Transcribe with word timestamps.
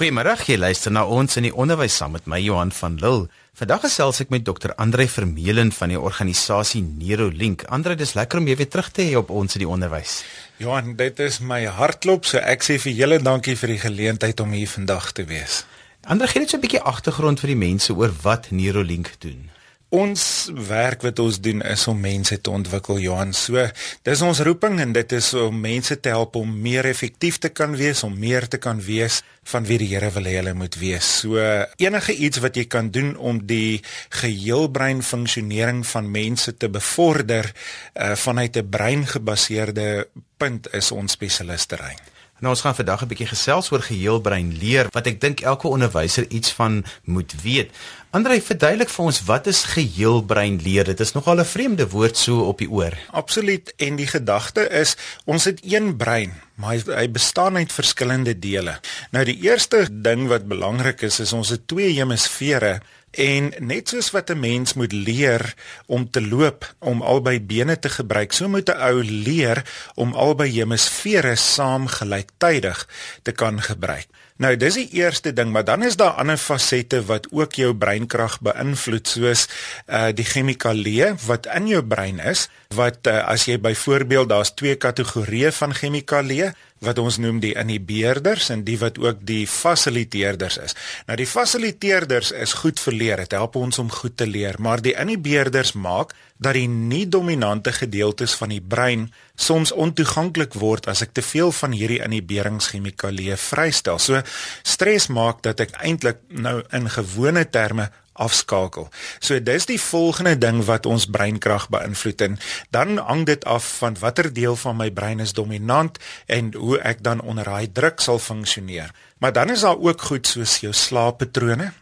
Goeiemôre, 0.00 0.32
jy 0.48 0.54
luister 0.56 0.88
na 0.96 1.02
ons 1.04 1.36
in 1.36 1.44
die 1.44 1.50
onderwys 1.52 1.92
saam 2.00 2.14
met 2.16 2.24
my 2.24 2.38
Johan 2.40 2.70
van 2.72 2.94
Lille. 3.02 3.26
Vandag 3.60 3.82
gesels 3.84 4.22
ek 4.24 4.30
met 4.32 4.46
Dr. 4.46 4.72
Andre 4.80 5.04
Vermeulen 5.04 5.68
van 5.76 5.92
die 5.92 5.98
organisasie 6.00 6.80
Neurolink. 6.86 7.66
Andre, 7.68 7.98
dis 8.00 8.14
lekker 8.16 8.40
om 8.40 8.48
jou 8.48 8.56
weer 8.56 8.70
terug 8.72 8.88
te 8.96 9.04
hê 9.04 9.18
op 9.20 9.28
ons 9.28 9.58
in 9.58 9.66
die 9.66 9.68
onderwys. 9.68 10.22
Johan, 10.56 10.94
dit 10.96 11.20
is 11.20 11.42
my 11.44 11.66
hartklop, 11.68 12.24
so 12.24 12.40
ek 12.40 12.64
sê 12.64 12.78
vir 12.80 12.96
julle 12.96 13.20
dankie 13.20 13.58
vir 13.60 13.74
die 13.74 13.82
geleentheid 13.84 14.40
om 14.40 14.56
hier 14.56 14.72
vandag 14.72 15.12
te 15.20 15.28
wees. 15.28 15.66
Andre, 16.08 16.32
gee 16.32 16.46
net 16.46 16.56
so 16.56 16.56
'n 16.56 16.64
bietjie 16.64 16.80
agtergrond 16.80 17.44
vir 17.44 17.52
die 17.52 17.60
mense 17.68 17.92
oor 17.92 18.16
wat 18.24 18.48
Neurolink 18.56 19.20
doen. 19.20 19.50
Ons 19.90 20.22
werk 20.68 21.02
wat 21.02 21.18
ons 21.18 21.40
doen 21.42 21.64
is 21.66 21.84
om 21.90 21.98
mense 21.98 22.36
te 22.38 22.50
ontwikkel, 22.54 23.00
Johan. 23.02 23.32
So, 23.34 23.64
dis 24.06 24.20
ons 24.22 24.40
roeping 24.46 24.78
en 24.78 24.92
dit 24.94 25.14
is 25.16 25.30
om 25.34 25.56
mense 25.58 25.96
te 25.98 26.12
help 26.14 26.36
om 26.38 26.52
meer 26.62 26.86
effektief 26.86 27.40
te 27.42 27.50
kan 27.50 27.74
wees, 27.74 28.04
om 28.06 28.14
meer 28.14 28.46
te 28.46 28.60
kan 28.62 28.78
wees 28.86 29.18
van 29.50 29.66
wie 29.66 29.80
die 29.82 29.88
Here 29.90 30.12
wil 30.14 30.28
hê 30.30 30.36
hulle 30.36 30.54
moet 30.54 30.78
wees. 30.78 31.08
So, 31.24 31.42
enige 31.82 32.14
iets 32.14 32.38
wat 32.38 32.60
jy 32.60 32.68
kan 32.70 32.92
doen 32.94 33.16
om 33.18 33.42
die 33.50 33.82
geheelbrein 34.22 35.02
funksionering 35.02 35.82
van 35.90 36.06
mense 36.14 36.54
te 36.54 36.70
bevorder 36.70 37.50
uh, 37.50 38.14
vanuit 38.14 38.62
'n 38.62 38.70
breingebaseerde 38.70 40.06
punt 40.38 40.70
is 40.70 40.92
ons 40.94 41.18
spesialisterein. 41.18 41.98
Nou 42.40 42.54
ons 42.54 42.62
gaan 42.64 42.74
vandag 42.74 43.02
'n 43.04 43.10
bietjie 43.12 43.28
gesels 43.28 43.70
oor 43.70 43.82
geheelbrein 43.84 44.56
leer 44.56 44.86
wat 44.96 45.06
ek 45.06 45.20
dink 45.20 45.40
elke 45.40 45.68
onderwyser 45.68 46.24
iets 46.28 46.52
van 46.52 46.84
moet 47.04 47.34
weet. 47.42 47.70
Andrei, 48.10 48.40
verduidelik 48.42 48.88
vir 48.88 49.04
ons 49.04 49.20
wat 49.24 49.46
is 49.46 49.64
geheelbrein 49.64 50.56
leer? 50.62 50.84
Dit 50.84 51.00
is 51.00 51.12
nogal 51.12 51.40
'n 51.40 51.44
vreemde 51.44 51.88
woord 51.88 52.16
so 52.16 52.40
op 52.40 52.58
die 52.58 52.70
oor. 52.70 52.96
Absoluut 53.10 53.72
en 53.76 53.96
die 53.96 54.06
gedagte 54.06 54.68
is 54.70 54.96
ons 55.24 55.44
het 55.44 55.60
een 55.62 55.96
brein, 55.96 56.32
maar 56.54 56.70
hy, 56.70 56.82
hy 56.94 57.10
bestaan 57.10 57.56
uit 57.56 57.72
verskillende 57.72 58.38
dele. 58.38 58.80
Nou 59.10 59.24
die 59.24 59.40
eerste 59.40 59.88
ding 59.90 60.28
wat 60.28 60.48
belangrik 60.48 61.02
is 61.02 61.20
is 61.20 61.32
ons 61.32 61.48
het 61.48 61.68
twee 61.68 61.92
hemisfere 61.92 62.80
En 63.10 63.52
net 63.58 63.88
soos 63.88 64.10
wat 64.10 64.30
'n 64.30 64.38
mens 64.38 64.74
moet 64.74 64.92
leer 64.92 65.54
om 65.86 66.10
te 66.10 66.22
loop, 66.22 66.74
om 66.78 67.02
albei 67.02 67.40
bene 67.40 67.78
te 67.78 67.88
gebruik, 67.88 68.32
so 68.32 68.48
moet 68.48 68.68
'n 68.68 68.80
ou 68.80 69.02
leer 69.02 69.64
om 69.94 70.14
albei 70.14 70.50
hemisfere 70.52 71.36
saam 71.36 71.86
gelyktydig 71.86 72.88
te 73.22 73.32
kan 73.32 73.62
gebruik. 73.62 74.06
Nou, 74.40 74.54
dis 74.56 74.74
die 74.74 74.88
eerste 74.96 75.32
ding, 75.32 75.50
maar 75.52 75.64
dan 75.64 75.82
is 75.84 75.96
daar 76.00 76.16
ander 76.16 76.36
fasette 76.36 77.04
wat 77.04 77.26
ook 77.30 77.58
jou 77.60 77.74
breinkrag 77.74 78.38
beïnvloed, 78.40 79.08
soos 79.08 79.48
uh 79.86 80.08
die 80.16 80.24
chemikalieë 80.24 81.10
wat 81.26 81.46
in 81.46 81.66
jou 81.68 81.82
brein 81.82 82.18
is, 82.18 82.48
wat 82.74 83.06
uh, 83.06 83.18
as 83.28 83.44
jy 83.44 83.58
byvoorbeeld 83.60 84.28
daar's 84.28 84.54
twee 84.54 84.78
kategorieë 84.80 85.52
van 85.52 85.74
chemikalieë 85.74 86.54
wat 86.80 86.98
ons 86.98 87.18
noem 87.20 87.42
die 87.42 87.52
inhibeerders 87.60 88.48
en 88.54 88.64
die 88.64 88.78
wat 88.80 88.98
ook 89.00 89.20
die 89.28 89.44
fasiliteerders 89.48 90.56
is. 90.62 90.76
Nou 91.08 91.16
die 91.20 91.28
fasiliteerders 91.28 92.32
is 92.32 92.56
goed 92.62 92.80
vir 92.80 92.96
leer, 92.96 93.24
dit 93.24 93.36
help 93.36 93.58
ons 93.60 93.78
om 93.82 93.90
goed 93.92 94.16
te 94.16 94.26
leer, 94.26 94.56
maar 94.58 94.80
die 94.80 94.96
inhibeerders 94.96 95.74
maak 95.76 96.14
dat 96.40 96.56
die 96.56 96.68
nie 96.68 97.04
dominante 97.04 97.72
gedeeltes 97.76 98.32
van 98.40 98.54
die 98.54 98.62
brein 98.64 99.10
soms 99.36 99.74
ontoeganklik 99.76 100.56
word 100.56 100.88
as 100.88 101.04
ek 101.04 101.12
te 101.16 101.24
veel 101.24 101.52
van 101.52 101.76
hierdie 101.76 102.00
inhiberingschemikalieë 102.06 103.36
vrystel. 103.36 104.00
So 104.00 104.22
stres 104.64 105.10
maak 105.12 105.44
dat 105.44 105.60
ek 105.60 105.76
eintlik 105.84 106.24
nou 106.32 106.62
in 106.76 106.88
gewone 106.88 107.44
terme 107.52 107.90
afskakel. 108.12 108.88
So 109.18 109.40
dis 109.42 109.66
die 109.66 109.80
volgende 109.80 110.38
ding 110.38 110.64
wat 110.64 110.86
ons 110.86 111.06
breinkrag 111.06 111.68
beïnvloed 111.72 112.20
en 112.20 112.38
dan 112.70 112.98
hang 112.98 113.26
dit 113.26 113.44
af 113.44 113.66
van 113.78 113.96
watter 114.00 114.32
deel 114.32 114.56
van 114.56 114.76
my 114.76 114.90
brein 114.90 115.20
is 115.20 115.32
dominant 115.32 115.98
en 116.26 116.54
hoe 116.54 116.78
ek 116.78 117.04
dan 117.06 117.20
onder 117.20 117.44
daai 117.44 117.72
druk 117.72 118.00
sal 118.00 118.18
funksioneer. 118.18 118.92
Maar 119.18 119.32
dan 119.32 119.50
is 119.50 119.60
daar 119.60 119.78
ook 119.78 120.02
goed 120.02 120.26
soos 120.26 120.60
jou 120.60 120.72
slaappatrone, 120.72 121.72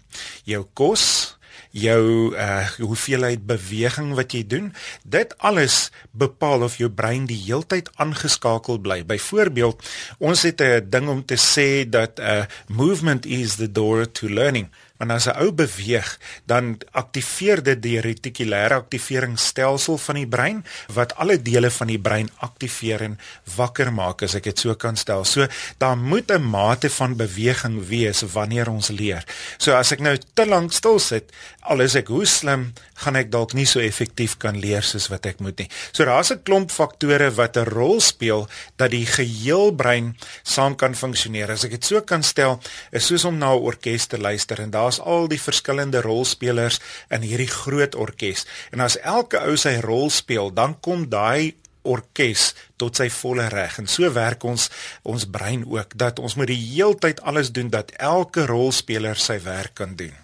jou 0.45 0.67
kos, 0.75 1.39
jou 1.71 2.35
uh 2.35 2.67
hoeveelheid 2.79 3.47
beweging 3.47 4.15
wat 4.17 4.33
jy 4.33 4.43
doen. 4.47 4.73
Dit 5.05 5.35
alles 5.39 5.91
bepaal 6.11 6.63
of 6.63 6.79
jou 6.81 6.91
brein 6.91 7.27
die 7.29 7.39
heeltyd 7.39 7.91
aangeskakel 7.97 8.81
bly. 8.83 9.05
Byvoorbeeld, 9.07 9.83
ons 10.19 10.43
het 10.43 10.61
'n 10.61 10.87
ding 10.91 11.09
om 11.09 11.25
te 11.25 11.37
sê 11.37 11.89
dat 11.89 12.19
uh 12.19 12.45
movement 12.67 13.27
is 13.27 13.57
the 13.57 13.73
door 13.73 14.11
to 14.11 14.29
learning. 14.29 14.71
Want 14.99 15.11
as 15.15 15.27
'n 15.27 15.39
ou 15.43 15.53
beweeg, 15.53 16.19
dan 16.45 16.79
aktiveer 16.91 17.63
dit 17.63 17.83
die 17.83 18.01
retikulêre 18.01 18.75
aktiveringsstelsel 18.75 19.99
van 19.99 20.15
die 20.15 20.27
brein 20.27 20.65
wat 20.93 21.15
alle 21.17 21.43
dele 21.43 21.71
van 21.71 21.87
die 21.87 21.99
brein 21.99 22.31
aktiveer 22.37 23.03
en 23.03 23.19
wakker 23.57 23.93
maak 23.93 24.23
as 24.23 24.35
ek 24.35 24.45
dit 24.51 24.59
so 24.59 24.75
kan 24.75 24.97
stel. 24.97 25.25
So 25.25 25.47
daar 25.79 25.97
moet 25.97 26.31
'n 26.31 26.43
mate 26.43 26.91
van 26.91 27.17
beweging 27.17 27.87
wees 27.87 28.23
wanneer 28.23 28.69
ons 28.69 28.89
leer. 28.89 29.25
So 29.59 29.73
as 29.73 29.93
ek 29.93 30.01
nou 30.01 30.19
te 30.35 30.47
lank 30.47 30.73
stil 30.73 30.99
sit, 30.99 31.33
al 31.61 31.81
is 31.81 31.95
ek 31.95 32.09
hoe 32.09 32.27
slim, 32.27 32.73
gaan 32.99 33.17
ek 33.17 33.31
dalk 33.31 33.55
nie 33.55 33.67
so 33.67 33.81
effektief 33.81 34.39
kan 34.39 34.59
leer 34.59 34.83
soos 34.83 35.09
wat 35.09 35.27
ek 35.27 35.41
moet 35.41 35.59
nie. 35.59 35.69
So 35.93 36.05
daar's 36.05 36.33
'n 36.33 36.43
klomp 36.43 36.71
faktore 36.71 37.31
wat 37.31 37.57
'n 37.57 37.71
rol 37.71 38.01
speel 38.01 38.49
dat 38.77 38.91
die 38.91 39.07
geheel 39.07 39.71
brein 39.71 40.17
saam 40.43 40.75
kan 40.77 40.95
funksioneer. 40.95 41.51
As 41.51 41.65
ek 41.65 41.71
dit 41.71 41.85
so 41.85 42.01
kan 42.01 42.23
stel, 42.23 42.61
is 42.91 43.07
soos 43.07 43.25
om 43.25 43.39
na 43.39 43.55
'n 43.55 43.63
orkes 43.63 44.07
te 44.07 44.19
luister 44.19 44.61
en 44.61 44.71
daar 44.71 44.89
daar's 44.89 45.01
al 45.01 45.29
die 45.29 45.41
verskillende 45.41 46.01
rolspelers 46.01 46.81
in 47.13 47.25
hierdie 47.27 47.51
groot 47.51 47.95
orkes. 47.95 48.47
En 48.73 48.81
as 48.81 48.99
elke 48.99 49.41
ou 49.45 49.57
sy 49.57 49.79
rol 49.85 50.09
speel, 50.11 50.53
dan 50.55 50.79
kom 50.81 51.09
daai 51.13 51.55
orkes 51.89 52.53
tot 52.81 52.97
sy 52.97 53.09
volle 53.13 53.49
reg. 53.53 53.79
En 53.81 53.89
so 53.89 54.09
werk 54.13 54.45
ons 54.45 54.69
ons 55.09 55.29
brein 55.29 55.65
ook 55.67 55.97
dat 55.97 56.19
ons 56.19 56.37
moet 56.37 56.51
die 56.51 56.61
heeltyd 56.61 57.21
alles 57.21 57.53
doen 57.53 57.71
dat 57.73 57.93
elke 57.97 58.47
rolspeler 58.49 59.17
sy 59.17 59.41
werk 59.45 59.77
kan 59.83 59.97
doen. 59.97 60.17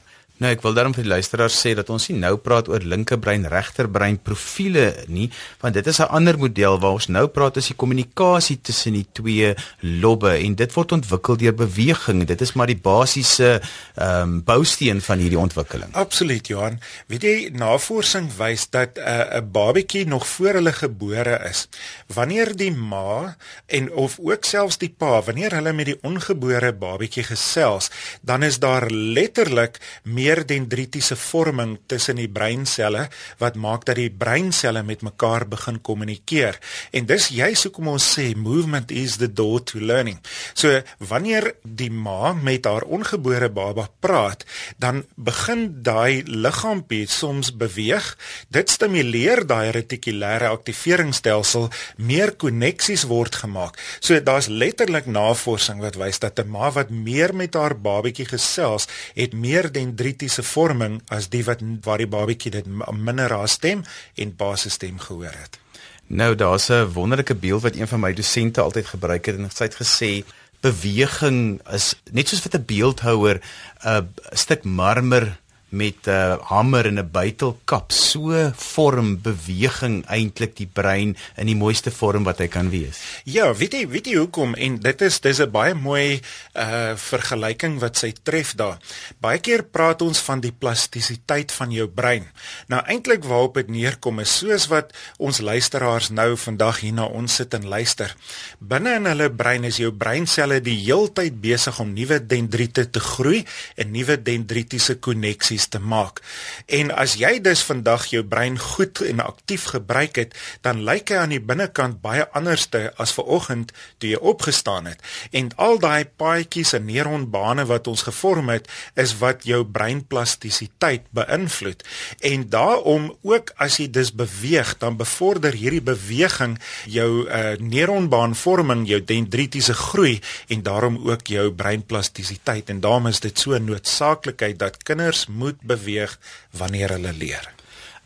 Nou 0.42 0.50
ek 0.50 0.64
wil 0.64 0.74
daarom 0.74 0.94
vir 0.96 1.04
die 1.06 1.12
luisteraars 1.12 1.54
sê 1.62 1.76
dat 1.78 1.90
ons 1.94 2.08
nie 2.10 2.16
nou 2.18 2.32
praat 2.42 2.66
oor 2.66 2.82
linkerbrein 2.82 3.44
regterbrein 3.46 4.16
profile 4.18 4.88
nie, 5.06 5.28
want 5.62 5.76
dit 5.78 5.86
is 5.86 6.00
'n 6.00 6.10
ander 6.10 6.36
model 6.38 6.80
waar 6.82 6.98
ons 6.98 7.06
nou 7.06 7.28
praat 7.28 7.56
is 7.56 7.68
die 7.70 7.76
kommunikasie 7.78 8.58
tussen 8.60 8.94
die 8.94 9.06
twee 9.12 9.54
lobbe 9.80 10.34
en 10.34 10.54
dit 10.54 10.72
word 10.74 10.92
ontwikkel 10.92 11.36
deur 11.36 11.54
beweging. 11.54 12.26
Dit 12.26 12.40
is 12.40 12.52
maar 12.54 12.66
die 12.66 12.76
basiese 12.76 13.60
ehm 13.94 14.22
um, 14.22 14.42
bousteen 14.44 15.00
van 15.00 15.18
hierdie 15.18 15.38
ontwikkeling. 15.38 15.94
Absoluut 15.94 16.46
Johan. 16.46 16.80
Weet 17.06 17.22
jy 17.22 17.50
navorsing 17.52 18.30
wys 18.36 18.66
dat 18.70 18.98
'n 18.98 19.00
uh, 19.00 19.38
'n 19.38 19.50
babatjie 19.52 20.06
nog 20.06 20.26
voor 20.26 20.54
hulle 20.54 20.72
gebore 20.72 21.38
is, 21.50 21.68
wanneer 22.06 22.56
die 22.56 22.72
ma 22.72 23.36
en 23.66 23.92
of 23.92 24.18
ook 24.18 24.44
selfs 24.44 24.78
die 24.78 24.94
pa, 24.98 25.22
wanneer 25.22 25.54
hulle 25.54 25.72
met 25.72 25.86
die 25.86 25.98
ongebore 26.02 26.72
babatjie 26.72 27.22
gesels, 27.22 27.90
dan 28.22 28.42
is 28.42 28.58
daar 28.58 28.90
letterlik 28.90 29.78
meer 30.02 30.33
meer 30.34 30.46
dendritiese 30.46 31.14
vorming 31.16 31.76
tussen 31.86 32.18
die 32.18 32.28
breinselle 32.28 33.06
wat 33.38 33.54
maak 33.60 33.84
dat 33.86 33.98
die 34.00 34.10
breinselle 34.10 34.82
met 34.82 35.04
mekaar 35.06 35.46
begin 35.46 35.78
kommunikeer. 35.80 36.58
En 36.92 37.06
dis 37.06 37.28
juist 37.30 37.68
hoekom 37.68 37.92
ons 37.94 38.06
sê 38.16 38.32
movement 38.34 38.90
is 38.90 39.18
the 39.20 39.28
door 39.30 39.62
to 39.62 39.78
learning. 39.78 40.18
So 40.54 40.80
wanneer 40.98 41.52
die 41.62 41.90
ma 41.90 42.32
met 42.34 42.66
haar 42.66 42.82
ongebore 42.82 43.48
baba 43.54 43.86
praat, 44.00 44.44
dan 44.78 45.04
begin 45.14 45.82
daai 45.86 46.24
liggaampie 46.26 47.06
soms 47.06 47.52
beweeg. 47.54 48.10
Dit 48.50 48.74
stimuleer 48.74 49.44
daai 49.46 49.70
retikulêre 49.76 50.50
aktiveringsstelsel, 50.50 51.70
meer 51.96 52.34
koneksies 52.34 53.06
word 53.10 53.38
gemaak. 53.44 53.78
So 54.00 54.18
daar's 54.18 54.50
letterlik 54.50 55.06
navorsing 55.06 55.82
wat 55.84 55.98
wys 56.00 56.18
dat 56.18 56.40
'n 56.40 56.50
ma 56.50 56.72
wat 56.72 56.90
meer 56.90 57.34
met 57.34 57.54
haar 57.54 57.78
babatjie 57.78 58.26
gesels, 58.26 58.88
het 59.14 59.32
meer 59.32 59.70
dendritiese 59.72 60.13
kritiese 60.14 60.42
vorming 60.46 61.00
as 61.10 61.28
die 61.28 61.42
wat 61.44 61.62
waar 61.82 61.98
die 61.98 62.10
babatjie 62.10 62.52
dit 62.54 62.66
minder 62.68 63.32
haar 63.34 63.48
stem 63.48 63.84
en 64.14 64.36
basisstem 64.36 64.98
gehoor 64.98 65.34
het. 65.34 65.58
Nou 66.06 66.34
daar's 66.34 66.68
'n 66.70 66.92
wonderlike 66.92 67.34
beeld 67.34 67.62
wat 67.62 67.76
een 67.76 67.88
van 67.88 68.00
my 68.00 68.12
dosente 68.12 68.60
altyd 68.60 68.86
gebruik 68.86 69.26
het 69.26 69.36
en 69.36 69.44
hy 69.44 69.64
het 69.64 69.74
gesê 69.74 70.24
beweging 70.60 71.60
is 71.72 71.94
net 72.12 72.28
soos 72.28 72.42
wat 72.42 72.54
'n 72.54 72.64
beeldhouer 72.64 73.40
'n 73.84 74.08
stuk 74.32 74.64
marmer 74.64 75.38
met 75.74 76.06
'n 76.06 76.10
uh, 76.10 76.38
hamer 76.50 76.86
en 76.86 76.98
'n 76.98 77.10
buitelkap 77.10 77.92
so 77.92 78.52
vorm 78.54 79.18
beweging 79.22 80.06
eintlik 80.06 80.56
die 80.56 80.70
brein 80.72 81.16
in 81.36 81.46
die 81.46 81.56
mooiste 81.56 81.90
vorm 81.90 82.24
wat 82.24 82.38
hy 82.38 82.48
kan 82.48 82.70
wees. 82.70 83.00
Ja, 83.24 83.54
weet 83.54 83.72
jy, 83.72 83.88
weet 83.88 84.06
jy 84.06 84.16
hoekom 84.22 84.54
en 84.54 84.78
dit 84.78 85.02
is 85.02 85.20
dis 85.20 85.40
'n 85.40 85.50
baie 85.50 85.74
mooi 85.74 86.20
uh 86.54 86.94
vergelyking 86.94 87.80
wat 87.80 87.96
sy 87.96 88.12
tref 88.22 88.54
daar. 88.54 88.78
Baie 89.20 89.38
keer 89.38 89.64
praat 89.64 90.02
ons 90.02 90.18
van 90.18 90.40
die 90.40 90.52
plastisiteit 90.52 91.52
van 91.52 91.70
jou 91.70 91.88
brein. 91.88 92.26
Nou 92.68 92.82
eintlik 92.86 93.24
waarop 93.24 93.54
dit 93.54 93.68
neerkom 93.68 94.20
is 94.20 94.38
soos 94.38 94.66
wat 94.66 94.92
ons 95.18 95.40
luisteraars 95.40 96.10
nou 96.10 96.36
vandag 96.36 96.80
hier 96.80 96.92
na 96.92 97.04
ons 97.04 97.34
sit 97.34 97.54
en 97.54 97.66
luister. 97.66 98.14
Binne 98.58 98.94
in 98.94 99.06
hulle 99.06 99.30
brein 99.30 99.64
is 99.64 99.76
jou 99.76 99.90
breinselle 99.92 100.60
die 100.60 100.76
heeltyd 100.84 101.40
besig 101.40 101.80
om 101.80 101.92
nuwe 101.94 102.20
dendriete 102.26 102.86
te 102.90 103.00
groei 103.00 103.44
en 103.76 103.92
nuwe 103.92 104.16
dendritiese 104.22 104.98
koneksies 105.00 105.63
konneksies 105.64 105.68
te 105.68 105.78
maak. 105.78 106.20
En 106.66 106.90
as 106.90 107.16
jy 107.16 107.40
dus 107.40 107.64
vandag 107.64 108.06
jou 108.10 108.22
brein 108.24 108.58
goed 108.58 109.00
en 109.00 109.20
aktief 109.20 109.72
gebruik 109.72 110.16
het, 110.16 110.34
dan 110.62 110.84
lyk 110.84 111.10
hy 111.10 111.16
aan 111.16 111.32
die 111.32 111.40
binnekant 111.40 112.00
baie 112.02 112.26
anderste 112.34 112.92
as 112.98 113.12
vanoggend 113.12 113.72
toe 113.98 114.10
jy 114.10 114.18
opgestaan 114.20 114.86
het. 114.86 115.00
En 115.32 115.50
al 115.56 115.78
daai 115.78 116.04
paadjies 116.04 116.74
en 116.74 116.86
neuronbane 116.86 117.66
wat 117.66 117.86
ons 117.86 118.04
gevorm 118.04 118.48
het, 118.48 118.68
is 118.96 119.16
wat 119.20 119.44
jou 119.44 119.64
breinplastisiteit 119.64 121.06
beïnvloed. 121.12 121.84
En 122.22 122.48
daarom 122.48 123.14
ook 123.22 123.52
as 123.56 123.78
jy 123.78 123.90
dus 123.90 124.12
beweeg, 124.12 124.78
dan 124.78 124.96
bevorder 124.96 125.52
hierdie 125.54 125.82
beweging 125.82 126.58
jou 126.86 127.26
uh, 127.26 127.56
neuronbaanvorming, 127.58 128.86
jou 128.88 129.00
dendritiese 129.04 129.74
groei 129.74 130.20
en 130.48 130.62
daarom 130.62 131.00
ook 131.04 131.26
jou 131.26 131.50
breinplastisiteit 131.52 132.70
en 132.70 132.80
daarom 132.80 133.08
is 133.10 133.20
dit 133.20 133.38
so 133.38 133.54
'n 133.54 133.64
noodsaaklikheid 133.64 134.58
dat 134.58 134.82
kinders 134.82 135.26
moet 135.26 135.53
beweeg 135.62 136.18
wanneer 136.50 136.96
hulle 136.96 137.12
leer. 137.12 137.52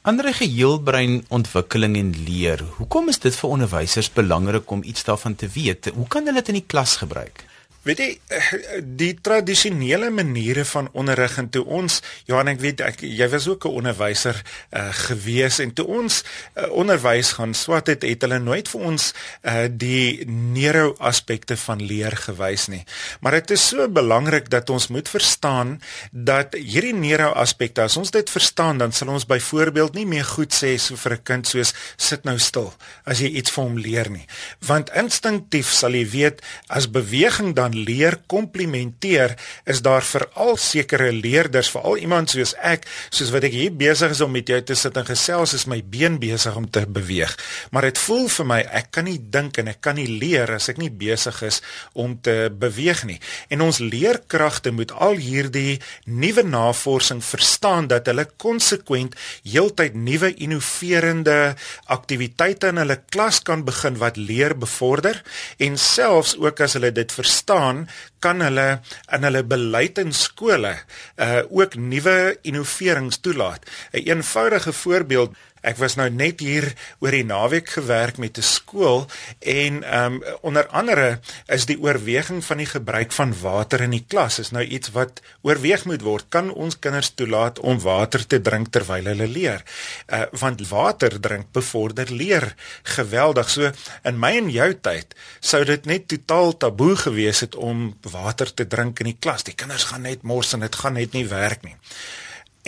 Ander 0.02 0.30
geheelbreinontwikkeling 0.34 1.96
en 1.96 2.14
leer. 2.24 2.62
Hoekom 2.78 3.08
is 3.08 3.18
dit 3.18 3.34
vir 3.36 3.50
onderwysers 3.50 4.12
belangrik 4.12 4.70
om 4.70 4.84
iets 4.84 5.04
daarvan 5.04 5.34
te 5.34 5.48
weet? 5.52 5.90
Hoe 5.94 6.06
kan 6.08 6.24
hulle 6.24 6.40
dit 6.40 6.54
in 6.54 6.60
die 6.60 6.68
klas 6.68 6.96
gebruik? 6.96 7.44
Weet 7.88 8.00
jy 8.02 8.08
eh, 8.36 8.48
die 8.84 9.14
tradisionele 9.24 10.10
maniere 10.12 10.64
van 10.68 10.90
onderrig 10.92 11.38
en 11.40 11.46
toe 11.48 11.62
ons 11.64 12.02
Johan 12.28 12.50
ek 12.52 12.60
weet 12.60 12.82
ek 12.84 13.00
jy 13.00 13.28
was 13.32 13.46
ook 13.48 13.64
'n 13.64 13.80
onderwyser 13.80 14.36
uh, 14.36 14.92
gewees 15.08 15.58
en 15.64 15.72
toe 15.72 15.86
ons 15.86 16.20
uh, 16.20 16.68
onderwys 16.68 17.32
gaan 17.38 17.54
swat 17.54 17.86
het 17.88 18.02
het 18.04 18.22
hulle 18.26 18.38
nooit 18.38 18.68
vir 18.68 18.80
ons 18.80 19.14
uh, 19.42 19.64
die 19.70 20.26
neuro 20.28 20.96
aspekte 20.98 21.56
van 21.56 21.80
leer 21.80 22.16
gewys 22.16 22.66
nie. 22.68 22.84
Maar 23.20 23.40
dit 23.40 23.56
is 23.56 23.68
so 23.68 23.88
belangrik 23.88 24.50
dat 24.50 24.70
ons 24.70 24.88
moet 24.88 25.08
verstaan 25.08 25.80
dat 26.10 26.54
hierdie 26.54 26.94
neuro 26.94 27.32
aspekte 27.32 27.82
as 27.82 27.96
ons 27.96 28.10
dit 28.10 28.30
verstaan 28.30 28.78
dan 28.78 28.92
sal 28.92 29.08
ons 29.08 29.26
byvoorbeeld 29.26 29.94
nie 29.94 30.06
meer 30.06 30.24
goed 30.24 30.52
sê 30.52 30.76
so 30.76 30.96
vir 30.96 31.12
'n 31.12 31.22
kind 31.22 31.46
soos 31.46 31.72
sit 31.96 32.24
nou 32.24 32.38
stil 32.38 32.74
as 33.04 33.18
jy 33.18 33.32
iets 33.32 33.50
vir 33.50 33.64
hom 33.64 33.78
leer 33.78 34.10
nie. 34.10 34.26
Want 34.60 34.90
instinktief 34.92 35.72
sal 35.72 35.94
jy 35.94 36.04
weet 36.10 36.42
as 36.68 36.90
beweging 36.90 37.54
dan 37.54 37.77
leer 37.78 38.18
komplementeer, 38.30 39.36
is 39.68 39.82
daar 39.84 40.04
veral 40.04 40.56
sekere 40.60 41.10
leerders, 41.14 41.70
veral 41.72 41.98
iemand 42.02 42.32
soos 42.32 42.54
ek, 42.58 42.86
soos 43.10 43.32
wat 43.34 43.46
ek 43.48 43.54
hier 43.54 43.74
besig 43.74 44.14
is 44.14 44.22
om 44.24 44.32
met 44.34 44.48
jou 44.48 44.60
te 44.62 44.76
sit 44.78 44.96
en 44.98 45.06
gesels, 45.08 45.54
is 45.56 45.66
my 45.70 45.80
been 45.82 46.18
besig 46.22 46.56
om 46.58 46.66
te 46.70 46.84
beweeg. 46.86 47.34
Maar 47.70 47.88
dit 47.90 48.02
voel 48.04 48.26
vir 48.32 48.48
my 48.52 48.60
ek 48.80 48.90
kan 48.96 49.08
nie 49.08 49.18
dink 49.18 49.58
en 49.60 49.70
ek 49.72 49.80
kan 49.84 49.98
nie 49.98 50.08
leer 50.08 50.54
as 50.56 50.68
ek 50.72 50.80
nie 50.80 50.90
besig 50.90 51.40
is 51.46 51.60
om 51.98 52.16
te 52.24 52.48
beweeg 52.50 53.04
nie. 53.08 53.18
En 53.52 53.64
ons 53.64 53.80
leerkragte 53.82 54.72
moet 54.74 54.92
al 54.94 55.18
hierdie 55.22 55.78
nuwe 56.06 56.44
navorsing 56.46 57.22
verstaan 57.24 57.88
dat 57.90 58.08
hulle 58.10 58.26
konsekwent 58.40 59.16
heeltyd 59.44 59.96
nuwe 59.98 60.32
innoverende 60.36 61.54
aktiwiteite 61.86 62.72
in 62.72 62.82
hulle 62.82 62.98
klas 63.10 63.40
kan 63.44 63.64
begin 63.66 63.98
wat 64.02 64.18
leer 64.20 64.54
bevorder 64.58 65.20
en 65.62 65.78
selfs 65.80 66.36
ook 66.38 66.62
as 66.64 66.76
hulle 66.78 66.92
dit 66.94 67.12
verstaan 67.12 67.57
staan, 67.58 67.88
kan 68.22 68.42
hulle 68.42 68.66
in 69.14 69.26
hulle 69.26 69.42
beleid 69.46 69.98
in 69.98 70.12
skole 70.14 70.74
uh 71.18 71.42
ook 71.50 71.74
nuwe 71.74 72.38
innoverings 72.46 73.18
toelaat. 73.22 73.62
'n 73.92 73.98
een 73.98 74.18
Eenvoudige 74.18 74.72
voorbeeld 74.72 75.34
Ek 75.62 75.78
was 75.80 75.96
nou 75.98 76.08
net 76.10 76.40
hier 76.40 76.72
oor 77.02 77.14
die 77.14 77.24
naweek 77.26 77.68
gewerk 77.76 78.18
met 78.18 78.38
'n 78.38 78.42
skool 78.42 79.06
en 79.40 79.82
ehm 79.82 80.18
um, 80.18 80.22
onder 80.42 80.66
andere 80.66 81.20
is 81.46 81.66
die 81.66 81.78
oorweging 81.80 82.44
van 82.44 82.56
die 82.56 82.66
gebruik 82.66 83.12
van 83.12 83.34
water 83.40 83.80
in 83.80 83.90
die 83.90 84.04
klas 84.08 84.38
is 84.38 84.50
nou 84.50 84.64
iets 84.64 84.90
wat 84.90 85.20
oorweeg 85.42 85.84
moet 85.84 86.02
word. 86.02 86.28
Kan 86.28 86.52
ons 86.52 86.78
kinders 86.78 87.10
toelaat 87.14 87.58
om 87.58 87.80
water 87.80 88.26
te 88.26 88.40
drink 88.40 88.68
terwyl 88.68 89.04
hulle 89.04 89.26
leer? 89.26 89.64
Uh 90.06 90.24
want 90.38 90.68
water 90.68 91.20
drink 91.20 91.52
bevorder 91.52 92.12
leer 92.12 92.54
geweldig. 92.82 93.50
So 93.50 93.72
in 94.04 94.18
my 94.18 94.36
en 94.36 94.50
jou 94.50 94.70
tyd 94.74 95.14
sou 95.40 95.64
dit 95.64 95.84
net 95.86 96.08
totaal 96.08 96.56
taboe 96.56 96.96
gewees 96.96 97.40
het 97.40 97.54
om 97.54 97.96
water 98.00 98.54
te 98.54 98.66
drink 98.66 99.00
in 99.00 99.12
die 99.12 99.18
klas. 99.20 99.42
Die 99.42 99.54
kinders 99.54 99.84
gaan 99.90 100.02
net 100.02 100.22
mors 100.22 100.52
en 100.52 100.60
dit 100.60 100.74
gaan 100.74 100.98
net 100.98 101.12
nie 101.12 101.26
werk 101.28 101.62
nie. 101.62 101.76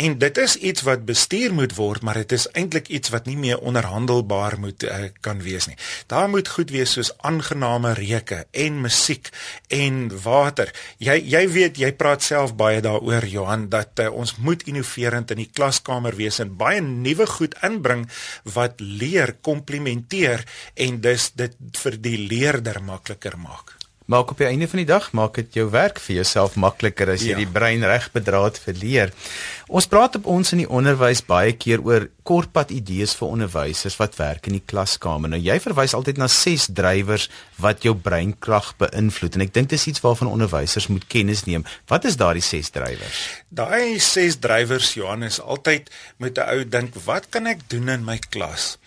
En 0.01 0.15
dit 0.19 0.39
is 0.39 0.57
iets 0.57 0.83
wat 0.87 1.05
bestuur 1.05 1.53
moet 1.55 1.75
word, 1.77 2.03
maar 2.07 2.17
dit 2.23 2.33
is 2.33 2.47
eintlik 2.57 2.89
iets 2.89 3.13
wat 3.13 3.27
nie 3.29 3.37
meer 3.37 3.59
onderhandelbaar 3.59 4.57
moet 4.61 4.85
uh, 4.89 5.11
kan 5.21 5.43
wees 5.45 5.67
nie. 5.69 5.77
Daar 6.09 6.29
moet 6.33 6.49
goed 6.49 6.71
wees 6.73 6.95
soos 6.97 7.11
aangename 7.19 7.93
reuke 7.99 8.39
en 8.51 8.79
musiek 8.81 9.29
en 9.69 9.99
water. 10.25 10.73
Jy 11.05 11.19
jy 11.35 11.43
weet, 11.53 11.81
jy 11.83 11.91
praat 12.01 12.25
self 12.25 12.55
baie 12.57 12.81
daaroor 12.85 13.27
Johan 13.29 13.69
dat 13.73 14.01
uh, 14.01 14.09
ons 14.09 14.37
moet 14.41 14.65
innoverend 14.71 15.35
in 15.37 15.43
die 15.45 15.51
klaskamer 15.53 16.17
wees 16.17 16.41
en 16.41 16.57
baie 16.57 16.81
nuwe 16.81 17.27
goed 17.35 17.59
inbring 17.67 18.07
wat 18.57 18.81
leer 18.81 19.37
komplementeer 19.45 20.47
en 20.81 21.03
dus 21.05 21.29
dit 21.37 21.61
vir 21.85 22.01
die 22.01 22.17
leerder 22.25 22.81
makliker 22.89 23.37
maak 23.37 23.80
maak 24.11 24.33
op 24.35 24.41
die 24.43 24.49
einde 24.49 24.67
van 24.71 24.83
die 24.83 24.89
dag 24.89 25.11
maak 25.15 25.39
dit 25.39 25.61
jou 25.61 25.69
werk 25.71 26.01
vir 26.03 26.21
jouself 26.21 26.57
makliker 26.59 27.13
as 27.13 27.23
jy 27.23 27.37
ja. 27.37 27.39
die 27.39 27.49
brein 27.49 27.85
reg 27.87 28.09
bedraad 28.15 28.59
vir 28.59 28.79
leer. 28.81 29.13
Ons 29.71 29.87
praat 29.91 30.17
op 30.19 30.27
ons 30.31 30.51
in 30.55 30.65
die 30.65 30.69
onderwys 30.69 31.23
baie 31.27 31.53
keer 31.55 31.85
oor 31.87 32.09
kortpad 32.27 32.73
idees 32.75 33.15
vir 33.19 33.31
onderwysers 33.37 33.97
wat 34.01 34.19
werk 34.19 34.49
in 34.51 34.59
die 34.59 34.65
klaskamer. 34.73 35.31
Nou 35.31 35.39
jy 35.39 35.61
verwys 35.63 35.95
altyd 35.95 36.19
na 36.19 36.27
ses 36.31 36.67
drywers 36.75 37.29
wat 37.63 37.87
jou 37.87 37.95
breinkrag 37.95 38.73
beïnvloed 38.83 39.39
en 39.39 39.47
ek 39.47 39.55
dink 39.55 39.71
dis 39.71 39.87
iets 39.93 40.03
waarvan 40.03 40.33
onderwysers 40.33 40.91
moet 40.91 41.07
kennis 41.11 41.45
neem. 41.47 41.67
Wat 41.91 42.09
is 42.11 42.19
daardie 42.19 42.45
ses 42.45 42.73
drywers? 42.75 43.23
Daai 43.55 44.01
ses 44.03 44.41
drywers 44.43 44.97
Johannes 44.99 45.39
altyd 45.41 45.91
moet 46.19 46.39
'n 46.39 46.51
ou 46.51 46.65
dink, 46.65 46.95
wat 47.07 47.31
kan 47.31 47.47
ek 47.47 47.69
doen 47.69 47.89
in 47.89 48.05
my 48.05 48.19
klas? 48.19 48.79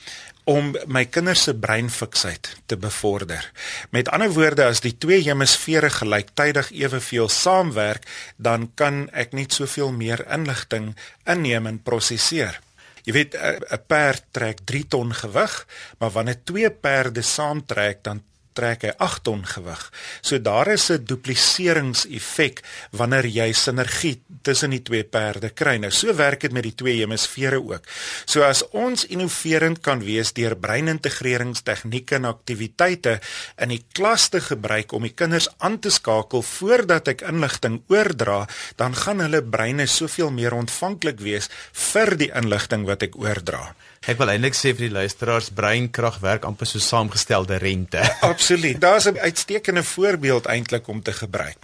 Om 0.49 0.73
my 0.87 1.05
kinders 1.05 1.45
se 1.47 1.53
breinfiksheid 1.55 2.49
te 2.65 2.77
bevorder. 2.77 3.45
Met 3.89 4.09
ander 4.09 4.31
woorde, 4.33 4.65
as 4.65 4.83
die 4.83 4.95
twee 4.97 5.21
hemisfere 5.23 5.89
gelyktydig 5.89 6.71
eweveel 6.71 7.29
saamwerk, 7.29 8.07
dan 8.35 8.71
kan 8.75 9.07
ek 9.13 9.33
net 9.33 9.55
soveel 9.55 9.91
meer 9.95 10.25
inligting 10.27 10.93
inneem 11.29 11.67
en 11.67 11.79
prosesseer. 11.83 12.59
Jy 13.03 13.13
weet 13.13 13.35
'n 13.35 13.83
perd 13.87 14.23
trek 14.31 14.59
3 14.63 14.87
ton 14.87 15.13
gewig, 15.13 15.67
maar 15.99 16.11
wanneer 16.11 16.43
twee 16.43 16.69
perde 16.71 17.21
saamtrek, 17.21 18.03
dan 18.03 18.23
trek 18.53 18.85
hy 18.87 18.93
8 18.97 19.23
ton 19.23 19.43
gewig. 19.45 19.83
So 20.21 20.39
daar 20.39 20.67
is 20.73 20.89
'n 20.91 21.05
dupliseringseffek 21.05 22.63
wanneer 22.91 23.25
jy 23.25 23.51
sinergie 23.53 24.21
tussen 24.41 24.69
die 24.69 24.81
twee 24.81 25.03
perde 25.03 25.49
kry. 25.49 25.77
Nou 25.77 25.91
so 25.91 26.13
werk 26.15 26.41
dit 26.41 26.51
met 26.51 26.63
die 26.63 26.75
twee 26.75 26.99
hemisfere 26.99 27.61
ook. 27.61 27.83
So 28.25 28.43
as 28.43 28.63
ons 28.71 29.05
innoverend 29.05 29.81
kan 29.81 29.99
wees 29.99 30.33
deur 30.33 30.55
breinintegreringstegnieke 30.55 32.15
en 32.15 32.25
aktiwiteite 32.25 33.19
in 33.57 33.69
die 33.69 33.83
klas 33.93 34.29
te 34.29 34.41
gebruik 34.41 34.91
om 34.91 35.03
die 35.03 35.13
kinders 35.13 35.49
aan 35.57 35.79
te 35.79 35.89
skakel 35.89 36.41
voordat 36.41 37.07
ek 37.07 37.21
inligting 37.21 37.81
oordra, 37.87 38.47
dan 38.75 38.95
gaan 38.95 39.19
hulle 39.19 39.43
breine 39.43 39.87
soveel 39.87 40.31
meer 40.31 40.53
ontvanklik 40.53 41.19
wees 41.19 41.49
vir 41.71 42.15
die 42.17 42.31
inligting 42.33 42.85
wat 42.85 43.03
ek 43.03 43.17
oordra. 43.19 43.73
Ek 44.03 44.17
wil 44.19 44.33
eintlik 44.33 44.55
sê 44.57 44.73
vir 44.75 44.89
die 44.89 44.95
luisteraars 44.97 45.45
breinkrag 45.55 46.17
werk 46.19 46.43
amper 46.43 46.67
so 46.67 46.81
saamgestelde 46.83 47.55
rente. 47.63 48.01
Absoluut. 48.33 48.75
Daar's 48.81 49.07
'n 49.07 49.17
uitstekende 49.17 49.83
voorbeeld 49.83 50.45
eintlik 50.45 50.87
om 50.87 51.01
te 51.01 51.13
gebruik. 51.13 51.55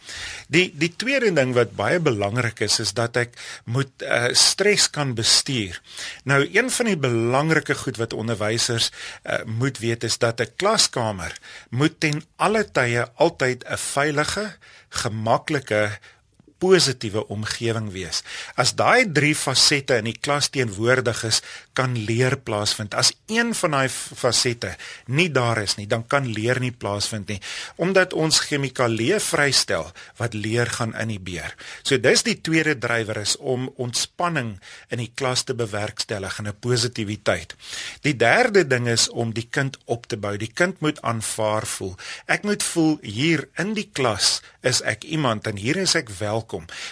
Die 0.47 0.71
die 0.71 0.93
tweede 0.95 1.33
ding 1.33 1.53
wat 1.53 1.75
baie 1.75 1.99
belangrik 1.99 2.59
is 2.59 2.79
is 2.79 2.93
dat 2.93 3.15
ek 3.15 3.35
moet 3.65 3.91
uh, 4.03 4.31
stres 4.31 4.89
kan 4.89 5.13
bestuur. 5.13 5.81
Nou 6.23 6.47
een 6.47 6.71
van 6.71 6.85
die 6.85 6.97
belangrike 6.97 7.75
goed 7.75 7.97
wat 7.97 8.13
onderwysers 8.13 8.91
uh, 9.25 9.43
moet 9.45 9.79
weet 9.79 10.03
is 10.03 10.17
dat 10.17 10.39
'n 10.39 10.55
klaskamer 10.55 11.35
moet 11.69 11.99
ten 11.99 12.23
alle 12.35 12.63
tye 12.71 13.07
altyd 13.15 13.67
'n 13.67 13.77
veilige, 13.77 14.55
gemaklike 14.89 15.99
positiewe 16.59 17.25
omgewing 17.31 17.89
wees. 17.93 18.21
As 18.59 18.75
daai 18.75 19.07
drie 19.07 19.35
fasette 19.35 19.99
in 19.99 20.09
die 20.09 20.17
klas 20.19 20.49
teenwoordig 20.53 21.23
is, 21.27 21.41
kan 21.73 21.95
leer 21.95 22.35
plaasvind. 22.43 22.95
As 22.97 23.13
een 23.31 23.53
van 23.55 23.77
daai 23.77 23.89
fasette 23.89 24.73
nie 25.07 25.29
daar 25.31 25.61
is 25.63 25.77
nie, 25.79 25.87
dan 25.87 26.03
kan 26.11 26.27
leer 26.27 26.59
nie 26.59 26.73
plaasvind 26.75 27.31
nie, 27.31 27.39
omdat 27.79 28.13
ons 28.13 28.41
chemikalieë 28.49 29.21
vrystel 29.23 29.87
wat 30.19 30.35
leer 30.35 30.69
gaan 30.75 30.95
inhibeer. 30.99 31.55
So 31.83 31.97
dis 32.01 32.25
die 32.27 32.35
tweede 32.43 32.75
drywer 32.79 33.21
is 33.23 33.37
om 33.39 33.69
ontspanning 33.79 34.57
in 34.91 35.03
die 35.03 35.11
klas 35.15 35.45
te 35.47 35.55
bewerkstellig 35.55 36.39
en 36.39 36.47
'n 36.47 36.59
positiwiteit. 36.59 37.55
Die 38.01 38.15
derde 38.15 38.67
ding 38.67 38.87
is 38.87 39.09
om 39.09 39.33
die 39.33 39.47
kind 39.49 39.77
op 39.85 40.07
te 40.07 40.17
bou. 40.17 40.37
Die 40.37 40.51
kind 40.53 40.79
moet 40.79 41.01
aanvaar 41.01 41.67
voel. 41.67 41.95
Ek 42.25 42.43
moet 42.43 42.63
voel 42.63 42.97
hier 43.01 43.47
in 43.57 43.73
die 43.73 43.89
klas 43.93 44.41
is 44.61 44.81
ek 44.81 45.03
iemand 45.03 45.47
en 45.47 45.55
hier 45.55 45.77
is 45.77 45.95
ek 45.95 46.09
welkom. 46.19 46.48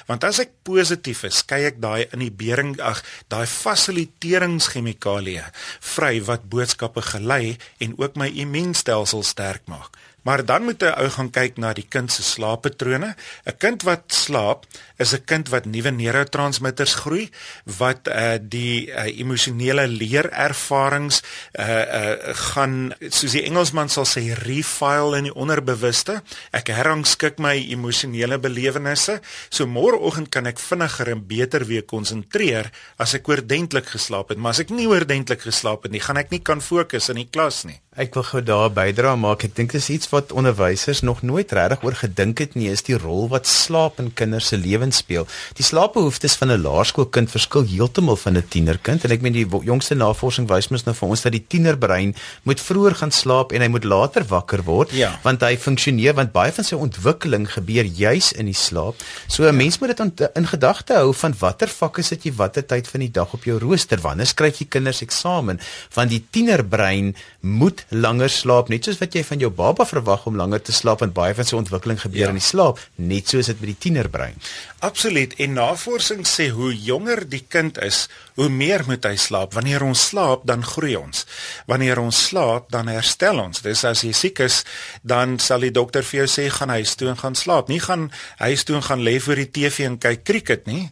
Want 0.07 0.23
as 0.23 0.39
ek 0.43 0.51
positief 0.67 1.23
is, 1.27 1.43
kyk 1.47 1.71
ek 1.71 1.79
daai 1.83 2.07
inhibering 2.15 2.75
ag, 2.83 3.01
daai 3.31 3.45
fasiliteringschemikalieë 3.49 5.47
vry 5.95 6.13
wat 6.27 6.45
boodskappe 6.51 7.01
gelei 7.13 7.57
en 7.83 7.95
ook 7.97 8.15
my 8.19 8.29
immuunstelsel 8.29 9.23
sterk 9.23 9.65
maak. 9.71 9.97
Maar 10.27 10.43
dan 10.45 10.63
moet 10.63 10.83
'n 10.83 10.91
ou 11.01 11.09
gaan 11.09 11.29
kyk 11.29 11.57
na 11.57 11.73
die 11.73 11.87
kind 11.87 12.11
se 12.11 12.23
slaappatrone. 12.23 13.15
'n 13.45 13.57
Kind 13.57 13.83
wat 13.83 14.03
slaap 14.07 14.65
is 14.97 15.13
'n 15.13 15.23
kind 15.25 15.49
wat 15.49 15.65
nuwe 15.65 15.91
neurotransmitters 15.91 16.93
groei 16.93 17.29
wat 17.63 18.07
uh 18.07 18.35
die 18.41 18.91
uh, 18.91 19.19
emosionele 19.19 19.87
leerervarings 19.87 21.21
uh 21.59 21.85
uh 21.99 22.35
gaan 22.51 22.93
soos 23.09 23.31
die 23.31 23.43
Engelsman 23.43 23.89
sal 23.89 24.05
sê 24.05 24.33
refile 24.33 25.17
in 25.17 25.23
die 25.23 25.35
onderbewuste. 25.43 26.21
Ek 26.51 26.67
herrangskik 26.67 27.39
my 27.39 27.55
emosionele 27.69 28.37
belewennisse. 28.39 29.21
So 29.49 29.65
môreoggend 29.65 30.29
kan 30.29 30.45
ek 30.45 30.59
vinniger 30.59 31.07
en 31.09 31.27
beter 31.27 31.65
weer 31.65 31.83
konsentreer 31.83 32.71
as 32.97 33.13
ek 33.13 33.27
oordentlik 33.27 33.85
geslaap 33.85 34.29
het. 34.29 34.37
Maar 34.37 34.51
as 34.51 34.59
ek 34.59 34.69
nie 34.69 34.87
oordentlik 34.87 35.41
geslaap 35.41 35.83
het 35.83 35.91
nie, 35.91 36.03
gaan 36.03 36.17
ek 36.17 36.31
nie 36.31 36.43
kan 36.43 36.61
fokus 36.61 37.09
in 37.09 37.15
die 37.15 37.29
klas 37.31 37.63
nie. 37.63 37.79
Ek 37.97 38.13
wil 38.13 38.27
gou 38.27 38.43
daar 38.45 38.69
bydra 38.69 39.15
maak. 39.17 39.41
Ek 39.47 39.55
dink 39.57 39.71
dis 39.73 39.87
iets 39.89 40.11
wat 40.11 40.29
onderwysers 40.29 40.99
nog 41.01 41.23
nooit 41.25 41.49
regtig 41.57 41.81
oor 41.81 41.95
gedink 41.97 42.43
het 42.43 42.53
nie, 42.53 42.67
is 42.69 42.83
die 42.85 42.93
rol 42.93 43.25
wat 43.31 43.49
slaap 43.49 43.97
in 43.97 44.11
kinders 44.13 44.51
se 44.51 44.59
lewens 44.61 44.99
speel. 45.01 45.25
Die 45.57 45.65
slaapbehoeftes 45.65 46.35
van 46.37 46.53
'n 46.53 46.61
laerskoolkind 46.61 47.33
verskil 47.33 47.65
heeltemal 47.65 48.19
van 48.21 48.37
'n 48.37 48.45
tienerkind 48.53 49.03
en 49.03 49.11
ek 49.11 49.21
meen 49.21 49.33
die 49.33 49.47
jongste 49.49 49.95
navorsing 49.95 50.47
wys 50.47 50.69
mos 50.69 50.85
nou 50.85 50.93
vir 50.93 51.09
ons 51.09 51.21
dat 51.21 51.31
die 51.31 51.45
tienerbrein 51.47 52.13
moet 52.43 52.61
vroeër 52.61 52.95
gaan 52.95 53.11
slaap 53.11 53.51
en 53.51 53.61
hy 53.61 53.67
moet 53.67 53.83
later 53.83 54.23
wakker 54.29 54.63
word 54.63 54.91
ja. 54.91 55.19
want 55.23 55.41
hy 55.41 55.57
funksioneer 55.57 56.13
want 56.13 56.31
baie 56.31 56.51
van 56.51 56.63
sy 56.63 56.75
ontwikkeling 56.75 57.49
gebeur 57.49 57.85
juis 57.85 58.31
in 58.31 58.45
die 58.45 58.53
slaap. 58.53 58.95
So 59.27 59.41
'n 59.43 59.45
ja. 59.45 59.51
mens 59.51 59.79
moet 59.79 59.97
dit 59.97 60.29
in 60.35 60.47
gedagte 60.47 60.93
hou 60.93 61.13
van 61.13 61.33
watter 61.39 61.67
vakke 61.67 62.03
sit 62.03 62.23
jy 62.25 62.33
watter 62.33 62.65
tyd 62.65 62.87
van 62.87 62.99
die 62.99 63.11
dag 63.11 63.33
op 63.33 63.43
jou 63.43 63.57
rooster 63.57 63.97
wanneer 63.97 64.27
skryf 64.27 64.59
jy 64.59 64.67
kinders 64.69 65.01
eksamen 65.01 65.59
want 65.95 66.09
die 66.09 66.25
tienerbrein 66.29 67.15
moet 67.41 67.86
langer 67.89 68.29
slaap 68.29 68.69
net 68.69 68.87
soos 68.87 68.99
wat 68.99 69.15
jy 69.15 69.23
van 69.23 69.39
jou 69.39 69.49
baba 69.53 69.85
verwag 69.87 70.25
om 70.27 70.35
langer 70.39 70.61
te 70.61 70.75
slaap 70.75 71.03
want 71.03 71.15
baie 71.15 71.35
van 71.37 71.47
sy 71.47 71.55
ontwikkeling 71.55 71.99
gebeur 72.01 72.25
ja. 72.25 72.33
in 72.33 72.39
die 72.41 72.43
slaap 72.43 72.81
net 72.95 73.31
soos 73.31 73.47
dit 73.51 73.61
met 73.61 73.71
die 73.71 73.79
tienerbrein. 73.87 74.35
Absoluut 74.79 75.31
en 75.41 75.55
navorsing 75.57 76.19
sê 76.29 76.51
hoe 76.53 76.69
jonger 76.69 77.23
die 77.25 77.41
kind 77.49 77.79
is, 77.81 78.03
hoe 78.37 78.45
meer 78.53 78.83
moet 78.85 79.07
hy 79.09 79.15
slaap. 79.17 79.55
Wanneer 79.57 79.81
ons 79.81 80.03
slaap, 80.11 80.43
dan 80.45 80.61
groei 80.61 80.93
ons. 80.99 81.23
Wanneer 81.65 81.97
ons 81.97 82.19
slaap, 82.27 82.67
dan 82.69 82.91
herstel 82.93 83.41
ons. 83.41 83.63
Dis 83.65 83.81
as 83.89 84.03
jy 84.05 84.11
siek 84.13 84.43
is, 84.45 84.59
dan 85.01 85.39
sal 85.41 85.65
die 85.65 85.73
dokter 85.73 86.05
vir 86.05 86.19
jou 86.19 86.27
sê 86.29 86.45
gaan 86.53 86.69
huis 86.75 86.93
toe 86.93 87.09
en 87.09 87.17
gaan 87.17 87.33
slaap. 87.33 87.71
Nie 87.73 87.81
gaan 87.81 88.11
huis 88.37 88.67
toe 88.69 88.77
en 88.77 88.85
gaan 88.85 89.01
lê 89.01 89.15
voor 89.17 89.41
die 89.41 89.49
TV 89.49 89.89
en 89.89 89.97
kyk 89.97 90.21
cricket 90.29 90.69
nie. 90.69 90.85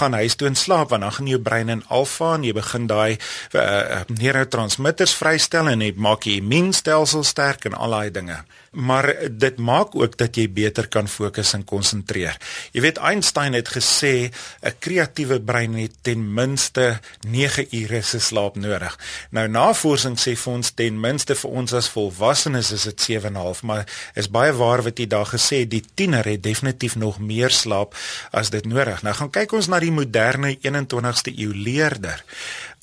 Gaan 0.00 0.18
huis 0.18 0.34
toe 0.34 0.50
en 0.50 0.58
slaap 0.58 0.90
want 0.90 1.06
dan 1.06 1.14
gaan 1.20 1.30
jou 1.30 1.38
brein 1.38 1.70
in 1.70 1.86
alfa 1.94 2.34
en 2.34 2.46
jy 2.48 2.56
begin 2.58 2.90
daai 2.90 3.20
uh, 3.54 4.02
neurotransmitters 4.18 5.14
vrystel 5.14 5.70
en 5.70 5.86
dit 5.86 5.94
maak 5.94 6.26
jy 6.26 6.40
immuunstelsel 6.42 7.22
sterk 7.22 7.70
en 7.70 7.78
al 7.78 7.94
daai 7.94 8.10
dinge. 8.18 8.42
Maar 8.78 9.10
dit 9.30 9.56
maak 9.58 9.94
ook 9.98 10.14
dat 10.20 10.36
jy 10.38 10.46
beter 10.54 10.86
kan 10.88 11.08
fokus 11.10 11.52
en 11.56 11.64
konsentreer. 11.66 12.36
Jy 12.72 12.84
weet 12.84 13.00
Einstein 13.02 13.56
het 13.58 13.68
gesê 13.74 14.30
'n 14.62 14.76
kreatiewe 14.78 15.40
brein 15.40 15.74
het 15.74 15.94
ten 16.02 16.22
minste 16.34 17.00
9 17.26 17.66
ure 17.70 18.02
se 18.02 18.18
slaap 18.18 18.56
nodig. 18.56 18.98
Nou 19.30 19.48
navorsing 19.48 20.18
sê 20.18 20.36
vir 20.36 20.52
ons 20.52 20.70
ten 20.70 21.00
minste 21.00 21.34
vir 21.34 21.50
ons 21.50 21.72
as 21.72 21.88
volwassenes 21.88 22.70
is 22.72 22.82
dit 22.82 23.00
7 23.00 23.26
en 23.26 23.32
'n 23.32 23.42
half, 23.42 23.62
maar 23.62 23.84
is 24.14 24.30
baie 24.30 24.52
waar 24.52 24.82
wat 24.82 24.98
jy 24.98 25.06
daar 25.06 25.26
gesê 25.26 25.66
die 25.68 25.84
tiener 25.94 26.24
het 26.24 26.42
definitief 26.42 26.96
nog 26.96 27.18
meer 27.18 27.50
slaap 27.50 27.96
as 28.30 28.50
dit 28.50 28.64
nodig. 28.64 29.02
Nou 29.02 29.14
gaan 29.14 29.30
kyk 29.30 29.52
ons 29.52 29.66
na 29.66 29.78
die 29.78 29.92
moderne 29.92 30.56
21ste 30.62 31.32
eeu 31.36 31.54
leerder. 31.54 32.24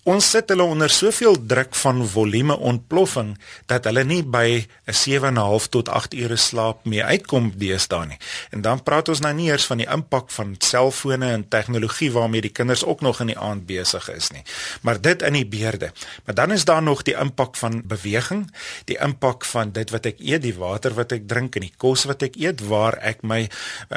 Ons 0.05 0.27
sit 0.35 0.51
hulle 0.53 0.61
onder 0.69 0.91
soveel 0.93 1.33
druk 1.49 1.73
van 1.81 2.03
volume 2.05 2.53
ontploffing 2.69 3.31
dat 3.65 3.87
hulle 3.89 4.03
nie 4.05 4.21
by 4.21 4.61
'n 4.85 4.93
7.5 4.93 5.65
tot 5.73 5.89
8 5.89 6.13
ure 6.13 6.35
slaap 6.37 6.85
mee 6.85 7.03
uitkom 7.03 7.51
deesdae 7.57 8.05
nie. 8.05 8.17
En 8.51 8.61
dan 8.61 8.83
praat 8.83 9.09
ons 9.09 9.19
nou 9.19 9.33
nie 9.33 9.49
eers 9.49 9.65
van 9.65 9.77
die 9.77 9.87
impak 9.89 10.29
van 10.29 10.55
selfone 10.59 11.31
en 11.31 11.47
tegnologie 11.49 12.11
waarmee 12.11 12.41
die 12.41 12.53
kinders 12.53 12.85
ook 12.85 13.01
nog 13.01 13.19
in 13.19 13.27
die 13.27 13.37
aand 13.37 13.65
besig 13.65 14.09
is 14.09 14.29
nie. 14.29 14.43
Maar 14.81 15.01
dit 15.01 15.21
in 15.21 15.33
die 15.33 15.45
beerde. 15.45 15.91
Maar 16.25 16.35
dan 16.35 16.51
is 16.51 16.65
daar 16.65 16.83
nog 16.83 17.01
die 17.01 17.17
impak 17.17 17.55
van 17.55 17.81
beweging, 17.85 18.51
die 18.85 18.97
impak 18.97 19.45
van 19.45 19.71
dit 19.71 19.89
wat 19.89 20.05
ek 20.05 20.19
eet, 20.19 20.41
die 20.41 20.55
water 20.55 20.93
wat 20.93 21.11
ek 21.11 21.27
drink 21.27 21.55
en 21.55 21.61
die 21.61 21.73
kos 21.77 22.03
wat 22.03 22.21
ek 22.21 22.35
eet 22.35 22.61
waar 22.61 22.97
ek 23.01 23.23
my 23.23 23.49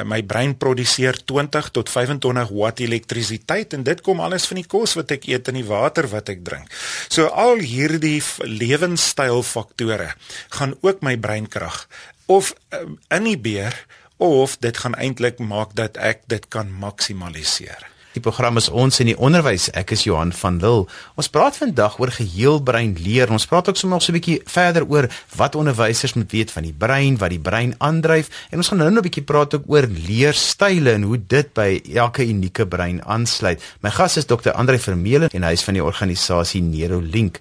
my 0.03 0.23
brein 0.23 0.57
produseer 0.57 1.23
20 1.25 1.69
tot 1.69 1.89
25 1.89 2.49
watt 2.49 2.79
elektrisiteit 2.79 3.73
en 3.73 3.83
dit 3.83 4.01
kom 4.01 4.19
alles 4.19 4.47
van 4.47 4.55
die 4.55 4.67
kos 4.67 4.93
wat 4.93 5.11
ek 5.11 5.27
eet 5.27 5.47
en 5.47 5.53
die 5.53 5.65
water 5.65 5.98
water 5.99 6.09
wat 6.11 6.29
ek 6.29 6.43
drink. 6.43 6.71
So 7.09 7.27
al 7.27 7.59
hierdie 7.59 8.21
lewenstylfaktore 8.43 10.13
gaan 10.55 10.75
ook 10.81 11.01
my 11.01 11.17
breinkrag 11.17 11.87
of 12.27 12.53
uh, 12.71 12.85
inhibeer 13.09 13.73
of 14.17 14.57
dit 14.59 14.77
gaan 14.77 14.95
eintlik 14.95 15.39
maak 15.39 15.75
dat 15.75 15.97
ek 15.97 16.23
dit 16.27 16.45
kan 16.49 16.69
maksimaliseer. 16.71 17.87
Die 18.15 18.21
program 18.25 18.57
is 18.57 18.71
ons 18.73 18.97
in 19.03 19.11
die 19.11 19.17
onderwys. 19.21 19.67
Ek 19.77 19.91
is 19.93 20.03
Johan 20.07 20.31
van 20.33 20.55
Lille. 20.57 20.87
Ons 21.19 21.29
praat 21.29 21.59
vandag 21.59 21.99
oor 22.01 22.09
geheelbrein 22.15 22.95
leer. 22.97 23.29
Ons 23.29 23.45
praat 23.45 23.69
ook 23.69 23.77
sommer 23.77 24.01
so 24.01 24.11
'n 24.11 24.17
bietjie 24.17 24.41
verder 24.45 24.83
oor 24.89 25.07
wat 25.37 25.55
onderwysers 25.55 26.15
moet 26.17 26.31
weet 26.31 26.51
van 26.51 26.63
die 26.63 26.73
brein, 26.73 27.17
wat 27.17 27.29
die 27.29 27.39
brein 27.39 27.75
aandryf 27.77 28.29
en 28.49 28.57
ons 28.57 28.67
gaan 28.67 28.79
nou 28.79 28.89
nog 28.89 29.03
'n 29.03 29.09
bietjie 29.09 29.23
praat 29.23 29.53
ook 29.53 29.63
oor 29.67 29.85
leerstyle 29.85 30.91
en 30.91 31.03
hoe 31.03 31.19
dit 31.27 31.53
by 31.53 31.81
elke 31.93 32.25
unieke 32.25 32.65
brein 32.65 33.03
aansluit. 33.05 33.61
My 33.81 33.89
gas 33.89 34.17
is 34.17 34.25
Dr. 34.25 34.51
Andre 34.51 34.79
Vermeulen 34.79 35.29
en 35.29 35.43
hy 35.43 35.51
is 35.51 35.63
van 35.63 35.73
die 35.73 35.83
organisasie 35.83 36.61
Neurolink. 36.61 37.39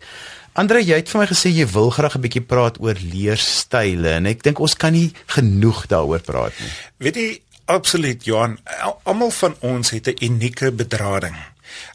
Andre, 0.58 0.80
jy 0.82 0.96
het 0.98 1.08
vir 1.08 1.20
my 1.20 1.26
gesê 1.30 1.50
jy 1.54 1.66
wil 1.70 1.90
graag 1.90 2.16
'n 2.16 2.20
bietjie 2.20 2.42
praat 2.42 2.80
oor 2.80 2.94
leerstyle 2.94 4.08
en 4.08 4.26
ek 4.26 4.42
dink 4.42 4.58
ons 4.58 4.75
kan 4.75 4.92
nie 4.92 5.12
genoeg 5.26 5.87
daaroor 5.87 6.20
praat 6.20 6.52
nie. 6.60 6.72
Weet 6.98 7.16
jy 7.16 7.40
Absoluut 7.68 8.25
Johan. 8.25 8.56
Almal 9.04 9.30
van 9.30 9.56
ons 9.60 9.90
het 9.90 10.08
'n 10.08 10.25
unieke 10.25 10.72
bedrading. 10.72 11.37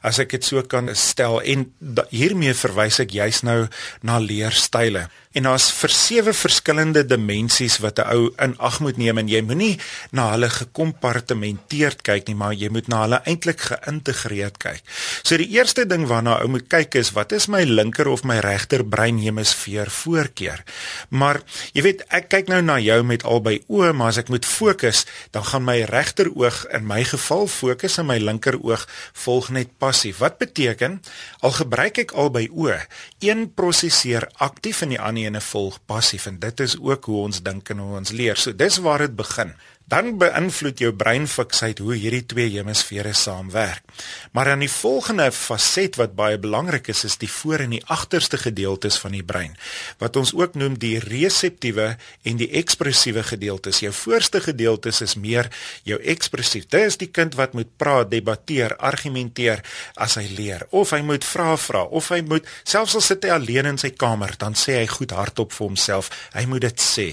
As 0.02 0.20
ek 0.20 0.30
dit 0.30 0.46
so 0.46 0.62
kan 0.62 0.96
stel 0.96 1.42
en 1.42 1.74
hiermee 2.10 2.54
verwys 2.54 3.00
ek 3.00 3.10
juis 3.10 3.42
nou 3.42 3.68
na 4.02 4.18
leerstyle 4.20 5.10
en 5.34 5.48
daar's 5.48 5.70
vir 5.74 5.92
sewe 5.94 6.34
verskillende 6.38 7.04
dimensies 7.06 7.80
wat 7.82 8.00
'n 8.00 8.08
ou 8.14 8.34
in 8.38 8.54
ag 8.58 8.80
moet 8.80 8.98
neem 8.98 9.18
en 9.18 9.28
jy 9.28 9.42
moenie 9.42 9.80
na 10.12 10.32
hulle 10.32 10.50
gekompartementeerd 10.50 12.02
kyk 12.02 12.28
nie 12.28 12.36
maar 12.36 12.54
jy 12.54 12.70
moet 12.70 12.88
na 12.88 13.02
hulle 13.02 13.22
eintlik 13.26 13.60
geïntegreerd 13.60 14.58
kyk. 14.58 14.82
So 15.24 15.38
die 15.38 15.50
eerste 15.50 15.86
ding 15.86 16.06
waarna 16.08 16.42
ou 16.42 16.48
moet 16.48 16.68
kyk 16.70 16.96
is 16.96 17.12
wat 17.12 17.32
is 17.32 17.48
my 17.48 17.64
linker 17.64 18.08
of 18.08 18.24
my 18.24 18.40
regter 18.40 18.86
breinhemisfeer 18.86 19.90
voorkeur. 19.90 20.64
Maar 21.10 21.42
jy 21.74 21.82
weet 21.82 22.04
ek 22.10 22.30
kyk 22.30 22.48
nou 22.48 22.62
na 22.62 22.80
jou 22.80 23.04
met 23.04 23.24
albei 23.24 23.64
oë 23.68 23.94
maar 23.94 24.08
as 24.08 24.18
ek 24.18 24.30
moet 24.30 24.46
fokus 24.46 25.06
dan 25.32 25.44
gaan 25.44 25.64
my 25.64 25.82
regter 25.90 26.30
oog 26.36 26.66
in 26.74 26.86
my 26.88 27.04
geval 27.04 27.48
fokus 27.48 27.98
en 27.98 28.06
my 28.06 28.18
linker 28.18 28.60
oog 28.62 28.88
volg 29.14 29.50
net 29.50 29.78
passief. 29.78 30.18
Wat 30.18 30.38
beteken 30.38 31.02
al 31.42 31.52
gebruik 31.52 31.98
ek 31.98 32.12
albei 32.12 32.50
oë, 32.50 32.80
een 33.24 33.48
prosesseer 33.54 34.28
aktief 34.44 34.82
en 34.82 34.94
die 34.94 35.00
ander 35.02 35.30
ene 35.30 35.42
volg 35.42 35.80
passief 35.86 36.26
en 36.30 36.40
dit 36.40 36.60
is 36.60 36.78
ook 36.80 37.06
hoe 37.06 37.22
ons 37.28 37.42
dink 37.44 37.70
en 37.70 37.80
hoe 37.84 37.98
ons 37.98 38.12
leer. 38.12 38.38
So 38.38 38.56
dis 38.56 38.78
waar 38.84 39.06
dit 39.06 39.16
begin 39.16 39.54
dan 39.92 40.16
beïnvloed 40.18 40.80
jou 40.80 40.92
breinfiksheid 40.96 41.82
hoe 41.84 41.96
hierdie 42.00 42.24
twee 42.26 42.50
hemisfere 42.54 43.14
saamwerk. 43.14 43.84
Maar 44.32 44.54
dan 44.54 44.64
die 44.64 44.72
volgende 44.72 45.28
faset 45.32 45.98
wat 46.00 46.16
baie 46.18 46.40
belangrik 46.42 46.88
is, 46.90 47.04
is 47.04 47.18
die 47.22 47.30
voor 47.30 47.66
en 47.66 47.76
die 47.76 47.84
agterste 47.92 48.40
gedeeltes 48.42 48.98
van 49.02 49.14
die 49.14 49.24
brein, 49.24 49.58
wat 50.02 50.16
ons 50.20 50.34
ook 50.34 50.56
noem 50.60 50.78
die 50.82 50.98
reseptiewe 51.04 51.94
en 52.24 52.40
die 52.40 52.50
ekspressiewe 52.60 53.24
gedeeltes. 53.28 53.84
Jou 53.84 53.94
voorste 53.94 54.42
gedeeltes 54.42 55.02
is 55.06 55.16
meer 55.20 55.52
jou 55.88 56.00
ekspressief. 56.00 56.66
Dit 56.72 56.88
is 56.94 56.98
die 57.02 57.12
kind 57.12 57.36
wat 57.40 57.54
moet 57.54 57.70
praat, 57.78 58.10
debatteer, 58.12 58.78
argumenteer 58.80 59.62
as 59.96 60.18
hy 60.18 60.26
leer, 60.38 60.66
of 60.72 60.96
hy 60.96 61.04
moet 61.06 61.26
vra 61.28 61.54
vra, 61.60 61.84
of 61.84 62.10
hy 62.14 62.22
moet 62.26 62.48
selfs 62.64 62.96
al 62.98 63.06
sit 63.06 63.28
hy 63.28 63.36
alleen 63.36 63.70
in 63.74 63.82
sy 63.82 63.94
kamer, 63.94 64.34
dan 64.40 64.58
sê 64.58 64.80
hy 64.80 64.88
goed 64.90 65.14
hardop 65.14 65.54
vir 65.54 65.68
homself. 65.68 66.10
Hy 66.34 66.46
moet 66.50 66.66
dit 66.66 66.82
sê. 66.82 67.08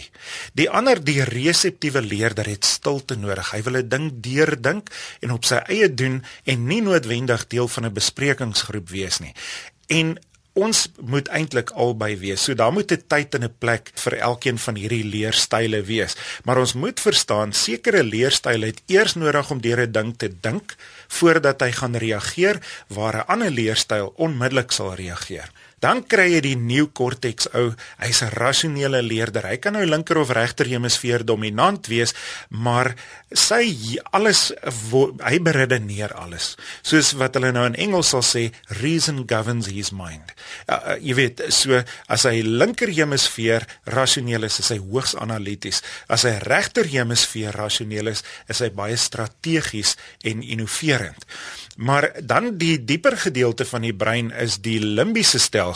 Die 0.57 0.69
ander 0.71 1.01
die 1.03 1.21
reseptiewe 1.27 2.03
leerder 2.05 2.49
het 2.49 2.60
stilte 2.65 3.17
nodig. 3.17 3.51
Hy 3.51 3.63
wil 3.63 3.77
'n 3.77 3.89
ding 3.89 4.13
deurdink 4.21 4.91
en 5.21 5.31
op 5.31 5.45
sy 5.45 5.61
eie 5.67 5.95
doen 5.95 6.25
en 6.45 6.67
nie 6.67 6.83
noodwendig 6.83 7.47
deel 7.47 7.69
van 7.69 7.85
'n 7.85 7.93
besprekingsgroep 7.93 8.89
wees 8.89 9.19
nie. 9.19 9.35
En 9.87 10.19
ons 10.59 10.79
moet 11.07 11.29
eintlik 11.29 11.71
albei 11.71 12.17
wees. 12.19 12.43
So 12.43 12.55
daar 12.55 12.73
moet 12.73 12.93
'n 12.93 13.03
tyd 13.07 13.35
en 13.35 13.45
'n 13.45 13.55
plek 13.59 13.91
vir 13.95 14.15
elkeen 14.19 14.59
van 14.59 14.75
hierdie 14.75 15.05
leerstyle 15.05 15.83
wees. 15.83 16.17
Maar 16.45 16.59
ons 16.59 16.73
moet 16.73 17.01
verstaan 17.01 17.53
sekere 17.53 18.03
leerstyle 18.03 18.67
het 18.67 18.83
eers 18.87 19.15
nodig 19.15 19.51
om 19.51 19.61
deur 19.61 19.81
'n 19.81 19.93
ding 19.93 20.15
te 20.17 20.29
dink 20.41 20.77
voordat 21.09 21.61
hy 21.61 21.73
gaan 21.73 21.97
reageer 21.97 22.61
waar 22.89 23.17
'n 23.17 23.27
ander 23.27 23.51
leerstyl 23.51 24.13
onmiddellik 24.17 24.71
sal 24.71 24.95
reageer. 24.95 25.51
Dan 25.81 26.03
kry 26.05 26.27
jy 26.35 26.41
die 26.45 26.57
neokortex 26.61 27.49
ou, 27.57 27.73
hy's 28.05 28.21
'n 28.23 28.35
rasionele 28.37 29.01
leerder. 29.01 29.47
Hy 29.49 29.57
kan 29.57 29.73
nou 29.73 29.85
linker 29.87 30.19
of 30.19 30.29
regter 30.31 30.67
hemisfeer 30.69 31.25
dominant 31.25 31.87
wees, 31.89 32.13
maar 32.51 32.95
sy 33.33 33.97
alles 34.13 34.53
hy 35.25 35.39
beredeneer 35.41 36.13
alles. 36.13 36.57
Soos 36.83 37.13
wat 37.17 37.35
hulle 37.35 37.53
nou 37.53 37.65
in 37.65 37.75
Engels 37.75 38.11
sal 38.13 38.23
sê, 38.23 38.53
reason 38.83 39.25
governs 39.27 39.71
his 39.73 39.91
mind. 39.91 40.35
Uh, 40.69 40.97
jy 41.01 41.15
weet, 41.15 41.41
so 41.49 41.83
as 42.09 42.25
hy 42.25 42.43
linker 42.43 42.93
hemisfeer 42.93 43.65
rasioneel 43.87 44.45
is, 44.45 44.61
is 44.61 44.69
hy 44.69 44.79
hoogs 44.79 45.17
analities. 45.17 45.83
As 46.09 46.25
hy 46.25 46.37
regter 46.45 46.85
hemisfeer 46.85 47.57
rasioneel 47.57 48.09
is, 48.09 48.23
is 48.49 48.61
hy 48.61 48.69
baie 48.69 48.97
strategies 48.97 49.97
en 50.23 50.43
innoverend. 50.43 51.25
Maar 51.77 52.13
dan 52.21 52.59
die 52.59 52.85
dieper 52.85 53.17
gedeelte 53.17 53.65
van 53.65 53.81
die 53.81 53.95
brein 53.95 54.31
is 54.31 54.59
die 54.61 54.81
limbiese 54.81 55.39
stelsel. 55.39 55.70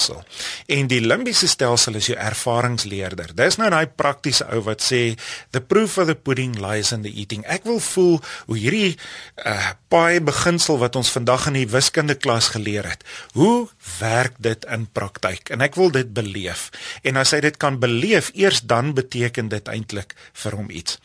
En 0.66 0.86
die 0.86 1.00
limbiese 1.00 1.48
stelsel 1.48 1.94
is 1.94 2.06
jou 2.06 2.18
ervaringsleerder. 2.18 3.34
Dis 3.34 3.56
nou 3.56 3.70
daai 3.70 3.86
praktiese 3.86 4.46
ou 4.52 4.62
wat 4.62 4.82
sê 4.82 5.16
the 5.50 5.60
proof 5.60 5.98
of 5.98 6.06
the 6.06 6.14
pudding 6.14 6.60
lies 6.60 6.92
in 6.92 7.02
the 7.02 7.12
eating. 7.12 7.44
Ek 7.46 7.64
wil 7.64 7.80
voel 7.80 8.20
hoe 8.46 8.58
hierdie 8.58 8.96
uh 9.44 9.72
paai 9.94 10.18
beginsel 10.24 10.78
wat 10.80 10.96
ons 10.98 11.12
vandag 11.14 11.44
in 11.46 11.54
die 11.60 11.68
wiskunde 11.70 12.16
klas 12.18 12.48
geleer 12.50 12.82
het. 12.88 13.04
Hoe 13.38 13.68
werk 14.00 14.34
dit 14.42 14.64
in 14.66 14.88
praktyk? 14.90 15.52
En 15.54 15.62
ek 15.62 15.78
wil 15.78 15.94
dit 15.94 16.08
beleef. 16.10 16.74
En 17.06 17.14
as 17.20 17.30
hy 17.36 17.40
dit 17.44 17.56
kan 17.62 17.78
beleef, 17.78 18.32
eers 18.34 18.64
dan 18.66 18.90
beteken 18.98 19.52
dit 19.52 19.68
eintlik 19.70 20.16
vir 20.42 20.52
hom 20.58 20.66
iets. 20.70 20.98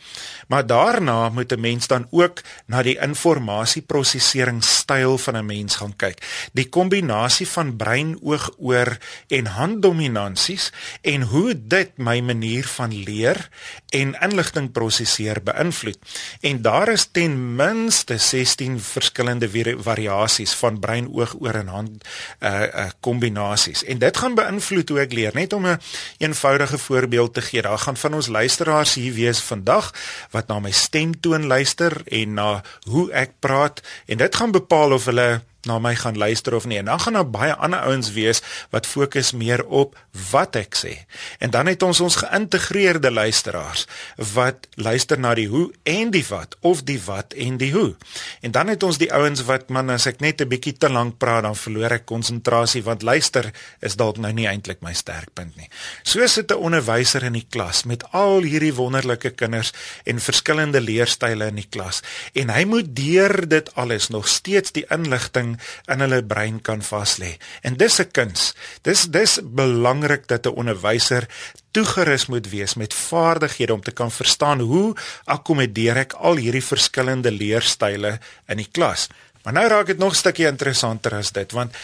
Maar 0.50 0.66
daarna 0.66 1.28
moet 1.28 1.52
'n 1.52 1.60
mens 1.60 1.86
dan 1.86 2.06
ook 2.10 2.42
na 2.66 2.82
die 2.82 2.98
informasieprosesseringstyl 2.98 5.18
van 5.18 5.36
'n 5.36 5.46
mens 5.46 5.76
gaan 5.76 5.96
kyk. 5.96 6.18
Die 6.52 6.68
kombinasie 6.68 7.48
van 7.48 7.76
brein, 7.76 8.18
oog, 8.22 8.50
oor 8.58 8.79
en 9.28 9.46
handdominansies 9.46 10.70
en 11.02 11.22
hoe 11.32 11.54
dit 11.54 11.90
my 11.96 12.20
manier 12.20 12.66
van 12.76 12.94
leer 13.04 13.48
en 13.88 14.14
inligting 14.20 14.70
prosesseer 14.72 15.42
beïnvloed. 15.42 15.98
En 16.40 16.62
daar 16.62 16.88
is 16.88 17.08
ten 17.12 17.36
minste 17.56 18.16
16 18.16 18.80
verskillende 18.80 19.48
variasies 19.82 20.54
van 20.54 20.78
brein, 20.80 21.08
oog, 21.12 21.34
oor 21.40 21.54
en 21.54 21.68
hand 21.68 22.08
uh 22.40 22.48
uh 22.60 22.88
kombinasies. 23.00 23.84
En 23.84 23.98
dit 23.98 24.16
gaan 24.16 24.34
beïnvloed 24.34 24.88
hoe 24.88 25.00
ek 25.00 25.12
leer. 25.12 25.34
Net 25.34 25.52
om 25.52 25.66
'n 25.66 25.78
een 26.18 26.30
eenvoudige 26.30 26.78
voorbeeld 26.78 27.34
te 27.34 27.42
gee, 27.42 27.62
daar 27.62 27.78
gaan 27.78 27.96
van 27.96 28.14
ons 28.14 28.26
luisteraars 28.26 28.94
hier 28.94 29.14
wees 29.14 29.40
vandag 29.40 29.94
wat 30.30 30.46
na 30.46 30.58
my 30.58 30.70
stemtoon 30.70 31.46
luister 31.46 32.02
en 32.04 32.34
na 32.34 32.62
hoe 32.88 33.10
ek 33.12 33.30
praat 33.38 33.82
en 34.06 34.16
dit 34.16 34.36
gaan 34.36 34.50
bepaal 34.50 34.92
of 34.92 35.04
hulle 35.04 35.42
na 35.68 35.78
my 35.78 35.94
gaan 35.96 36.16
luister 36.16 36.54
of 36.54 36.64
nie. 36.64 36.78
En 36.78 36.84
dan 36.84 37.00
gaan 37.00 37.12
daar 37.12 37.30
baie 37.30 37.54
ander 37.54 37.80
ouens 37.80 38.12
wees 38.12 38.42
wat 38.70 38.86
fokus 38.86 39.32
meer 39.32 39.64
op 39.66 39.96
wat 40.30 40.56
ek 40.56 40.76
sê. 40.76 40.94
En 41.38 41.50
dan 41.50 41.66
het 41.66 41.82
ons 41.82 42.00
ons 42.00 42.16
geïntegreerde 42.22 43.10
luisteraars 43.10 43.86
wat 44.32 44.68
luister 44.74 45.18
na 45.18 45.34
die 45.34 45.48
hoe 45.48 45.68
en 45.82 46.10
die 46.10 46.24
wat 46.28 46.56
of 46.60 46.82
die 46.88 47.00
wat 47.04 47.32
en 47.32 47.58
die 47.60 47.72
hoe. 47.72 47.94
En 48.40 48.50
dan 48.50 48.72
het 48.72 48.82
ons 48.82 48.98
die 48.98 49.12
ouens 49.12 49.44
wat 49.48 49.68
man 49.68 49.90
as 49.90 50.06
ek 50.06 50.20
net 50.20 50.40
'n 50.40 50.48
bietjie 50.48 50.76
te 50.78 50.88
lank 50.88 51.18
praat 51.18 51.42
dan 51.42 51.56
verloor 51.56 51.92
ek 51.92 52.06
konsentrasie 52.06 52.82
want 52.82 53.02
luister 53.02 53.52
is 53.80 53.96
dalk 53.96 54.16
nou 54.16 54.32
nie 54.32 54.46
eintlik 54.46 54.80
my 54.80 54.92
sterkpunt 54.92 55.56
nie. 55.56 55.68
So 56.02 56.26
sit 56.26 56.50
'n 56.50 56.56
onderwyser 56.56 57.22
in 57.22 57.32
die 57.32 57.46
klas 57.50 57.84
met 57.84 58.04
al 58.12 58.42
hierdie 58.42 58.74
wonderlike 58.74 59.30
kinders 59.30 59.72
en 60.04 60.20
verskillende 60.20 60.80
leerstyle 60.80 61.46
in 61.46 61.54
die 61.54 61.68
klas 61.70 62.02
en 62.34 62.48
hy 62.50 62.64
moet 62.64 62.96
deur 62.96 63.48
dit 63.48 63.74
alles 63.74 64.08
nog 64.08 64.28
steeds 64.28 64.72
die 64.72 64.84
inligting 64.90 65.49
in 65.86 66.04
hulle 66.04 66.22
brein 66.22 66.60
kan 66.60 66.82
vas 66.82 67.16
lê. 67.22 67.36
En 67.62 67.76
dis 67.76 68.00
'n 68.00 68.10
kuns. 68.10 68.54
Dis 68.82 69.06
dis 69.10 69.38
belangrik 69.42 70.26
dat 70.28 70.46
'n 70.46 70.56
onderwyser 70.60 71.28
toegerus 71.70 72.26
moet 72.26 72.48
wees 72.50 72.74
met 72.74 72.94
vaardighede 72.94 73.72
om 73.72 73.82
te 73.82 73.90
kan 73.90 74.10
verstaan 74.10 74.60
hoe 74.60 74.96
akkommodeer 75.24 75.96
ek 75.96 76.12
al 76.12 76.36
hierdie 76.36 76.64
verskillende 76.64 77.30
leerstyle 77.30 78.18
in 78.48 78.56
die 78.56 78.70
klas. 78.72 79.08
Maar 79.42 79.52
nou 79.52 79.68
raak 79.68 79.86
dit 79.86 79.98
nog 79.98 80.12
'n 80.12 80.22
stukkie 80.22 80.46
interessanter 80.46 81.14
as 81.14 81.32
dit 81.32 81.52
want 81.52 81.76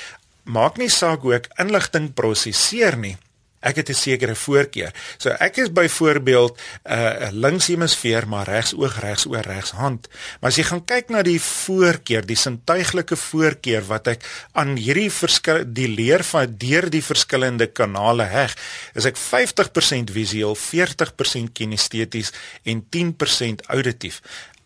maak 0.42 0.76
nie 0.76 0.90
saak 0.90 1.20
hoe 1.20 1.35
ek 1.35 1.49
inligting 1.58 2.14
prosesseer 2.14 2.96
nie 2.96 3.16
ek 3.60 3.76
het 3.76 3.88
'n 3.90 3.94
sekere 3.94 4.34
voorkeur. 4.34 4.92
So 5.18 5.30
ek 5.30 5.56
is 5.56 5.72
byvoorbeeld 5.72 6.58
'n 6.84 6.92
uh, 6.92 7.28
links 7.32 7.66
hemisfeer 7.66 8.28
maar 8.28 8.48
regs 8.48 8.75
oog 8.75 9.00
regs 9.00 9.26
oor 9.26 9.40
regs 9.40 9.70
hand. 9.70 10.08
Maar 10.40 10.50
as 10.50 10.56
jy 10.56 10.64
gaan 10.64 10.84
kyk 10.84 11.08
na 11.08 11.22
die 11.22 11.40
voorkeur, 11.40 12.26
die 12.26 12.36
sintuiglike 12.36 13.16
voorkeur 13.16 13.82
wat 13.86 14.06
ek 14.06 14.25
aan 14.52 14.76
hierdie 14.76 15.10
verskil 15.10 15.64
die 15.66 15.88
leer 15.88 16.25
van 16.25 16.54
deur 16.58 16.90
die 16.90 17.02
verskillende 17.02 17.66
kanale 17.66 18.25
heg, 18.25 18.56
is 18.94 19.04
ek 19.04 19.16
50% 19.16 20.10
visueel, 20.10 20.56
40% 20.56 21.52
kinesteties 21.52 22.32
en 22.64 22.86
10% 22.90 23.66
auditief 23.66 24.20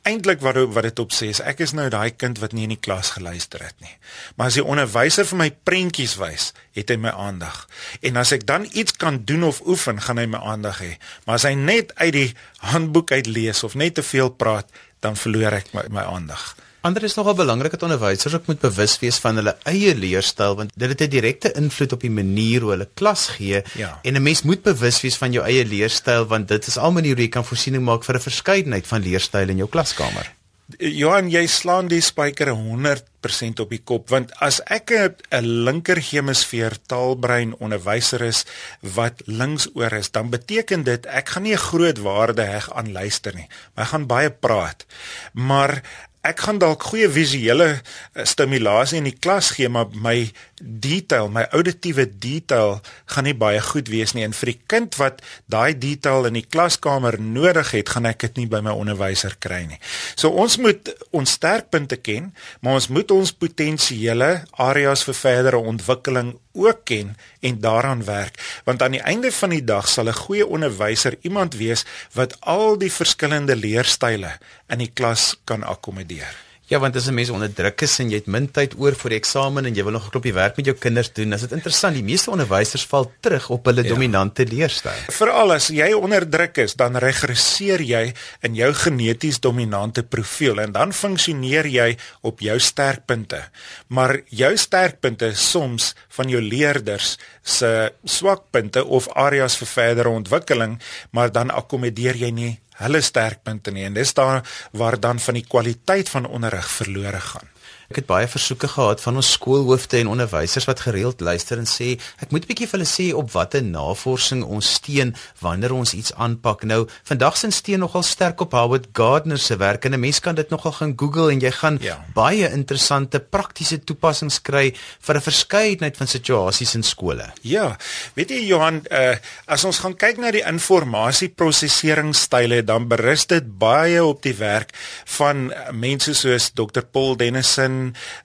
eintlik 0.08 0.40
wat 0.40 0.56
wat 0.72 0.86
dit 0.86 1.02
op 1.02 1.12
sê 1.12 1.28
is 1.34 1.42
ek 1.44 1.60
is 1.64 1.74
nou 1.76 1.88
daai 1.92 2.10
kind 2.16 2.40
wat 2.40 2.54
nie 2.56 2.64
in 2.68 2.74
die 2.74 2.80
klas 2.80 3.12
geluister 3.16 3.62
het 3.64 3.76
nie. 3.84 3.92
Maar 4.36 4.50
as 4.50 4.58
die 4.58 4.64
onderwyser 4.64 5.28
vir 5.28 5.40
my 5.42 5.48
prentjies 5.68 6.16
wys, 6.20 6.50
het 6.76 6.92
hy 6.92 6.96
my 7.00 7.12
aandag. 7.12 7.66
En 8.06 8.20
as 8.20 8.32
ek 8.36 8.46
dan 8.48 8.66
iets 8.70 8.96
kan 8.96 9.20
doen 9.28 9.44
of 9.50 9.60
oefen, 9.66 10.00
gaan 10.00 10.22
hy 10.22 10.26
my 10.30 10.40
aandag 10.54 10.80
hê. 10.84 10.94
Maar 11.26 11.40
as 11.40 11.46
hy 11.48 11.54
net 11.58 11.92
uit 12.00 12.14
die 12.16 12.30
handboek 12.72 13.12
uit 13.12 13.28
lees 13.28 13.64
of 13.66 13.76
net 13.76 13.98
te 13.98 14.06
veel 14.06 14.32
praat, 14.32 14.68
dan 15.00 15.16
verloor 15.16 15.60
ek 15.60 15.72
my, 15.76 15.86
my 15.92 16.04
aandag. 16.08 16.54
Ander 16.80 17.04
is 17.04 17.14
nogal 17.14 17.34
belangrik 17.36 17.74
dat 17.76 17.82
onderwysers 17.82 18.34
ook 18.34 18.46
moet 18.46 18.60
bewus 18.60 18.94
wees 19.02 19.18
van 19.20 19.36
hulle 19.36 19.52
eie 19.68 19.92
leerstyl 19.94 20.56
want 20.56 20.72
dit 20.74 20.88
het 20.88 21.00
'n 21.00 21.12
direkte 21.12 21.52
invloed 21.52 21.92
op 21.92 22.00
die 22.00 22.10
manier 22.10 22.60
hoe 22.60 22.70
hulle 22.70 22.88
klas 22.94 23.26
gee 23.36 23.62
ja. 23.76 23.98
en 24.02 24.14
'n 24.14 24.22
mens 24.22 24.42
moet 24.42 24.62
bewus 24.62 25.00
wees 25.00 25.16
van 25.16 25.32
jou 25.32 25.44
eie 25.44 25.64
leerstyl 25.64 26.26
want 26.26 26.48
dit 26.48 26.66
is 26.66 26.78
al 26.78 26.92
maniere 26.92 27.14
hoe 27.14 27.24
jy 27.24 27.28
kan 27.28 27.44
voorsiening 27.44 27.84
maak 27.84 28.04
vir 28.04 28.14
'n 28.14 28.20
verskeidenheid 28.20 28.86
van 28.86 29.02
leerstyle 29.02 29.50
in 29.50 29.56
jou 29.56 29.68
klaskamer. 29.68 30.32
Johan, 30.78 31.30
jy 31.30 31.46
slaan 31.50 31.88
die 31.90 32.00
spyker 32.00 32.52
100% 32.54 33.60
op 33.60 33.72
die 33.72 33.82
kop 33.82 34.10
want 34.12 34.32
as 34.38 34.60
ek 34.70 34.92
'n 34.92 35.64
linker 35.66 35.98
hemisfeer 35.98 36.76
taalbrein 36.86 37.54
onderwyser 37.58 38.22
is 38.22 38.44
wat 38.80 39.22
linksoor 39.26 39.92
is, 39.92 40.10
dan 40.10 40.30
beteken 40.30 40.84
dit 40.84 41.06
ek 41.06 41.28
gaan 41.28 41.42
nie 41.42 41.54
'n 41.54 41.66
groot 41.70 41.98
waarde 41.98 42.42
heg 42.42 42.72
aan 42.72 42.92
luister 42.92 43.34
nie. 43.34 43.48
Maar 43.74 43.84
ek 43.84 43.90
gaan 43.90 44.06
baie 44.06 44.30
praat. 44.30 44.86
Maar 45.32 45.82
ek 46.26 46.42
gaan 46.44 46.58
dalk 46.60 46.84
goeie 46.84 47.08
visuele 47.08 47.68
eh, 47.72 48.24
stimulasie 48.28 48.98
in 49.00 49.08
die 49.08 49.16
klas 49.16 49.54
gee 49.56 49.70
maar 49.72 49.88
my 50.04 50.28
detail 50.60 51.30
my 51.32 51.46
auditiewe 51.56 52.04
detail 52.20 52.80
gaan 53.08 53.24
nie 53.24 53.36
baie 53.36 53.60
goed 53.64 53.88
wees 53.88 54.12
nie. 54.12 54.26
En 54.26 54.36
vir 54.36 54.52
die 54.52 54.58
kind 54.68 54.98
wat 55.00 55.22
daai 55.48 55.72
detail 55.72 56.28
in 56.28 56.36
die 56.36 56.44
klaskamer 56.44 57.16
nodig 57.20 57.72
het 57.72 57.94
gaan 57.94 58.08
ek 58.10 58.20
dit 58.26 58.42
nie 58.42 58.50
by 58.52 58.60
my 58.64 58.74
onderwyser 58.76 59.38
kry 59.40 59.62
nie. 59.70 59.80
So 60.12 60.28
ons 60.28 60.58
moet 60.60 60.92
ons 61.16 61.38
sterkpunte 61.40 61.96
ken 61.96 62.34
maar 62.60 62.76
ons 62.76 62.90
moet 62.92 63.16
ons 63.16 63.32
potensiële 63.32 64.30
areas 64.60 65.06
vir 65.08 65.16
verdere 65.16 65.64
ontwikkeling 65.72 66.34
ook 66.52 66.84
ken 66.84 67.16
en 67.40 67.60
daaraan 67.64 68.04
werk 68.04 68.36
want 68.64 68.82
aan 68.82 68.96
die 68.96 69.02
einde 69.02 69.32
van 69.32 69.50
die 69.50 69.64
dag 69.64 69.88
sal 69.88 70.08
'n 70.08 70.20
goeie 70.24 70.46
onderwyser 70.46 71.16
iemand 71.20 71.54
wees 71.54 71.84
wat 72.12 72.40
al 72.40 72.78
die 72.78 72.92
verskillende 72.92 73.56
leerstyle 73.56 74.38
in 74.68 74.78
die 74.78 74.92
klas 74.94 75.36
kan 75.44 75.62
akkommodeer. 75.64 76.49
Ja, 76.70 76.78
want 76.78 76.94
as 76.96 77.08
'n 77.08 77.14
mens 77.14 77.30
onder 77.30 77.52
druk 77.52 77.80
is 77.82 77.98
en 77.98 78.10
jy 78.10 78.16
het 78.20 78.26
min 78.26 78.46
tyd 78.50 78.74
oor 78.78 78.94
vir 78.94 79.10
die 79.10 79.18
eksamen 79.18 79.66
en 79.66 79.74
jy 79.74 79.82
wil 79.82 79.92
nog 79.92 80.04
'n 80.06 80.10
klopie 80.10 80.32
werk 80.32 80.56
met 80.56 80.66
jou 80.66 80.76
kinders 80.76 81.12
doen, 81.12 81.32
is 81.32 81.40
dit 81.40 81.52
interessant. 81.52 81.94
Die 81.94 82.02
meeste 82.02 82.30
onderwysers 82.30 82.86
val 82.86 83.12
terug 83.20 83.50
op 83.50 83.64
hulle 83.64 83.82
ja. 83.82 83.88
dominante 83.88 84.46
leerstyl. 84.46 84.94
Veral 85.08 85.52
as 85.52 85.66
jy 85.68 85.92
onder 85.92 86.30
druk 86.30 86.56
is, 86.58 86.74
dan 86.74 86.96
regresseer 86.96 87.80
jy 87.80 88.14
in 88.42 88.54
jou 88.54 88.72
geneties 88.74 89.40
dominante 89.40 90.02
profiel 90.02 90.60
en 90.60 90.72
dan 90.72 90.92
funksioneer 90.92 91.66
jy 91.66 91.96
op 92.20 92.40
jou 92.40 92.58
sterkpunte. 92.58 93.42
Maar 93.88 94.20
jou 94.28 94.56
sterkpunte 94.56 95.34
soms 95.34 95.94
van 96.08 96.28
jou 96.28 96.40
leerders 96.40 97.18
se 97.42 97.92
swakpunte 98.04 98.84
of 98.84 99.08
areas 99.08 99.56
vir 99.56 99.66
verdere 99.66 100.08
ontwikkeling, 100.08 100.80
maar 101.10 101.32
dan 101.32 101.50
akkommodeer 101.50 102.14
jy 102.14 102.30
nie 102.30 102.60
hulle 102.80 103.00
sterkpunte 103.04 103.74
nie 103.74 103.86
en 103.88 103.96
dis 103.98 104.14
daar 104.16 104.42
waar 104.72 104.98
dan 105.00 105.20
van 105.20 105.38
die 105.38 105.46
kwaliteit 105.46 106.08
van 106.08 106.26
onderrig 106.26 106.70
verlore 106.80 107.20
gaan. 107.20 107.49
Ek 107.90 107.98
het 107.98 108.06
baie 108.06 108.28
versoeke 108.30 108.68
gehad 108.70 109.00
van 109.02 109.16
ons 109.18 109.32
skoolhoofde 109.34 109.98
en 109.98 110.12
onderwysers 110.12 110.68
wat 110.68 110.84
gereeld 110.86 111.18
luister 111.26 111.58
en 111.58 111.66
sê 111.66 111.98
ek 112.22 112.30
moet 112.30 112.44
'n 112.44 112.46
bietjie 112.46 112.68
vir 112.70 112.78
hulle 112.78 112.86
sê 112.86 113.10
op 113.10 113.34
watter 113.34 113.66
navorsing 113.66 114.44
ons 114.44 114.74
steun 114.74 115.16
wanneer 115.40 115.72
ons 115.74 115.92
iets 115.92 116.14
aanpak. 116.14 116.62
Nou, 116.62 116.86
vandag 117.02 117.36
se 117.36 117.50
steun 117.50 117.80
nogal 117.80 118.02
sterk 118.02 118.40
op 118.40 118.52
Howard 118.52 118.86
Gardner 118.92 119.38
se 119.38 119.56
werk 119.56 119.84
en 119.84 119.94
'n 119.94 120.00
mens 120.00 120.20
kan 120.20 120.34
dit 120.34 120.50
nogal 120.50 120.72
gaan 120.72 120.92
Google 120.96 121.32
en 121.32 121.40
jy 121.40 121.50
gaan 121.50 121.78
ja. 121.80 122.04
baie 122.14 122.52
interessante 122.52 123.20
praktiese 123.20 123.84
toepassings 123.84 124.42
kry 124.42 124.74
vir 125.00 125.16
'n 125.16 125.20
verskeidenheid 125.20 125.96
van 125.96 126.06
situasies 126.06 126.74
in 126.74 126.82
skole. 126.82 127.32
Ja, 127.42 127.76
weet 128.14 128.30
jy 128.30 128.46
Johan, 128.46 128.82
uh, 128.90 129.14
as 129.46 129.64
ons 129.64 129.78
gaan 129.78 129.96
kyk 129.96 130.18
na 130.18 130.30
die 130.30 130.44
informasieprosesseringsstyle, 130.46 132.64
dan 132.64 132.88
berus 132.88 133.26
dit 133.26 133.58
baie 133.58 134.04
op 134.04 134.22
die 134.22 134.34
werk 134.34 134.70
van 135.04 135.52
mense 135.72 136.14
soos 136.14 136.50
Dr. 136.54 136.80
Paul 136.92 137.16
Dennis 137.16 137.58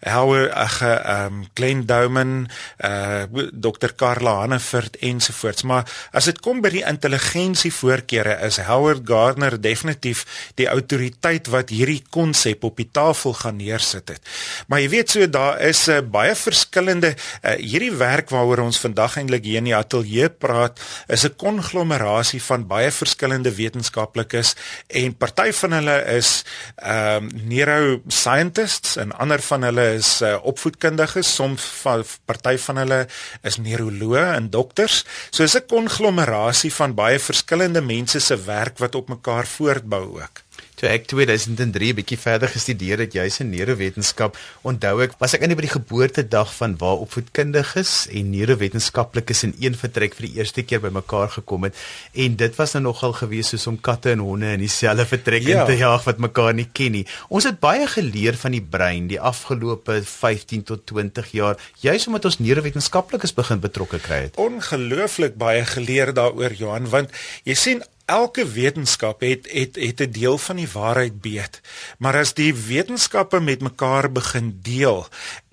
Howard 0.06 0.52
ag 0.52 0.80
ehm 0.86 1.44
Glenn 1.54 1.86
Douman, 1.90 2.48
uh 2.84 3.24
Dr. 3.52 3.94
Karla 3.96 4.40
Hannaford 4.42 4.98
ensovoorts. 5.04 5.64
Maar 5.64 5.88
as 6.12 6.30
dit 6.30 6.40
kom 6.44 6.62
by 6.62 6.72
die 6.74 6.84
intelligensie 6.86 7.72
voorkeure 7.74 8.38
is 8.48 8.60
Howard 8.68 9.06
Gardner 9.08 9.58
definitief 9.62 10.26
die 10.60 10.68
autoriteit 10.72 11.50
wat 11.54 11.74
hierdie 11.74 12.02
konsep 12.10 12.64
op 12.68 12.78
die 12.78 12.90
tafel 12.92 13.34
gaan 13.34 13.60
neersit 13.60 14.14
het. 14.14 14.22
Maar 14.68 14.84
jy 14.84 14.90
weet 14.94 15.16
so 15.16 15.30
daar 15.30 15.60
is 15.66 15.86
uh, 15.92 16.02
baie 16.02 16.36
verskillende 16.36 17.14
uh, 17.16 17.56
hierdie 17.60 17.94
werk 17.96 18.32
waaroor 18.34 18.66
ons 18.66 18.80
vandag 18.82 19.18
eintlik 19.22 19.46
hier 19.48 19.62
in 19.62 19.70
die 19.70 19.78
ateljee 19.78 20.30
praat 20.30 20.80
is 21.08 21.26
'n 21.26 21.36
konglomerasie 21.38 22.42
van 22.42 22.68
baie 22.68 22.92
verskillende 22.92 23.52
wetenskaplikes 23.56 24.56
en 24.88 25.16
party 25.16 25.52
van 25.52 25.72
hulle 25.80 25.98
is 26.18 26.44
ehm 26.76 27.24
um, 27.26 27.30
neuroscientists 27.48 28.96
en 28.98 29.12
ander 29.12 29.42
van 29.50 29.68
hulle 29.68 29.86
is 29.96 30.10
uh, 30.22 30.36
opvoedkundiges, 30.52 31.34
soms 31.36 31.66
van 31.82 32.06
party 32.26 32.56
van 32.68 32.82
hulle 32.84 33.02
is 33.44 33.60
neuroloë 33.62 34.26
en 34.36 34.50
dokters. 34.50 35.04
So 35.32 35.44
is 35.44 35.58
'n 35.58 35.68
konglomerasie 35.68 36.74
van 36.74 36.96
baie 36.96 37.20
verskillende 37.20 37.82
mense 37.82 38.20
se 38.20 38.36
werk 38.36 38.78
wat 38.78 38.96
op 38.96 39.10
mekaar 39.10 39.48
voortbou 39.48 40.04
ook 40.22 40.46
toe 40.80 40.90
ek 40.90 41.08
2003 41.08 41.92
'n 41.92 41.96
bietjie 41.96 42.20
verder 42.20 42.52
gestudeer 42.52 43.00
het 43.00 43.14
juis 43.14 43.40
in 43.40 43.50
neurowetenskap, 43.50 44.38
onthou 44.64 45.04
ek 45.04 45.16
was 45.20 45.34
ek 45.34 45.42
in 45.42 45.56
by 45.56 45.66
die 45.68 45.76
geboortedag 45.80 46.52
van 46.56 46.76
waar 46.78 47.00
opvoedkundiges 47.06 48.08
en 48.12 48.32
neurowetenskaplikes 48.32 49.44
in 49.44 49.54
een 49.60 49.76
vertrek 49.76 50.16
vir 50.16 50.28
die 50.28 50.36
eerste 50.40 50.64
keer 50.64 50.82
bymekaar 50.84 51.30
gekom 51.30 51.64
het 51.64 51.76
en 52.14 52.36
dit 52.36 52.56
was 52.56 52.74
nou 52.74 52.84
nogal 52.84 53.14
gewees 53.14 53.50
soos 53.50 53.68
om 53.68 53.80
katte 53.80 54.12
en 54.12 54.20
honde 54.20 54.52
in 54.54 54.60
dieselfde 54.60 55.06
vertrek 55.06 55.48
ja. 55.48 55.62
in 55.62 55.66
te 55.66 55.78
jaag 55.80 56.04
wat 56.04 56.18
mekaar 56.18 56.54
nie 56.54 56.68
ken 56.74 56.92
nie. 56.92 57.06
Ons 57.30 57.48
het 57.48 57.60
baie 57.60 57.88
geleer 57.88 58.36
van 58.36 58.52
die 58.52 58.62
brein 58.62 59.08
die 59.08 59.20
afgelope 59.20 60.02
15 60.04 60.64
tot 60.64 60.86
20 60.92 61.32
jaar, 61.32 61.58
juis 61.80 62.08
omdat 62.08 62.26
ons 62.26 62.40
neurowetenskaplikes 62.40 63.34
begin 63.34 63.60
betrokke 63.60 64.00
kry 64.00 64.26
het. 64.28 64.36
Ongelooflik 64.36 65.38
baie 65.40 65.66
geleer 65.66 66.14
daaroor 66.14 66.54
Johan, 66.54 66.90
want 66.90 67.12
jy 67.44 67.56
sien 67.56 67.84
Elke 68.06 68.46
wetenskap 68.46 69.22
het 69.22 69.48
het 69.52 69.76
het 69.76 70.00
'n 70.00 70.12
deel 70.12 70.38
van 70.38 70.56
die 70.56 70.70
waarheid 70.72 71.14
weet. 71.22 71.62
Maar 71.98 72.18
as 72.18 72.34
die 72.34 72.54
wetenskappe 72.54 73.40
met 73.40 73.62
mekaar 73.62 74.12
begin 74.12 74.60
deel 74.62 75.08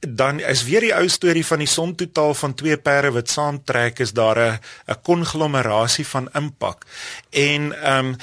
dan 0.09 0.41
is 0.41 0.65
weer 0.67 0.83
die 0.83 0.95
ou 0.95 1.05
storie 1.09 1.45
van 1.47 1.61
die 1.63 1.71
som 1.71 1.93
totaal 1.95 2.35
van 2.35 2.55
twee 2.59 2.77
perde 2.77 3.13
wat 3.15 3.31
saamtrek 3.31 4.01
is 4.03 4.13
daar 4.13 4.39
'n 4.39 4.59
'n 4.91 5.01
konglomerasie 5.03 6.07
van 6.07 6.29
impak. 6.33 6.85
En 7.31 7.73
ehm 7.83 8.07
um, 8.07 8.17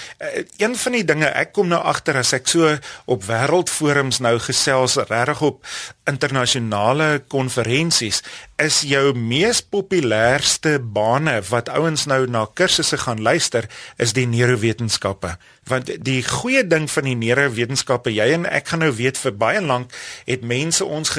een 0.58 0.76
van 0.76 0.92
die 0.92 1.06
dinge 1.06 1.26
ek 1.26 1.52
kom 1.52 1.68
nou 1.68 1.82
agter 1.82 2.18
as 2.18 2.34
ek 2.34 2.48
so 2.48 2.78
op 3.06 3.24
wêreldforums 3.24 4.20
nou 4.20 4.40
gesels 4.40 4.96
regtig 4.96 5.42
op 5.42 5.66
internasionale 6.06 7.24
konferensies 7.28 8.24
is 8.58 8.82
jou 8.82 9.14
mees 9.14 9.62
populairste 9.62 10.80
bane 10.80 11.42
wat 11.50 11.70
ouens 11.70 12.06
nou 12.06 12.28
na 12.28 12.48
kursusse 12.54 12.98
gaan 12.98 13.22
luister 13.22 13.70
is 13.98 14.14
die 14.14 14.28
neurowetenskappe 14.28 15.38
want 15.64 15.92
die 16.04 16.24
goeie 16.24 16.68
ding 16.68 16.90
van 16.92 17.04
die 17.04 17.16
neurowetenskappe 17.16 18.14
jy 18.14 18.32
en 18.34 18.46
ek 18.46 18.68
gaan 18.68 18.80
nou 18.80 18.92
weet 18.96 19.18
vir 19.18 19.32
baie 19.32 19.62
lank 19.62 19.94
het 20.26 20.42
mense 20.42 20.86
ons 20.86 21.10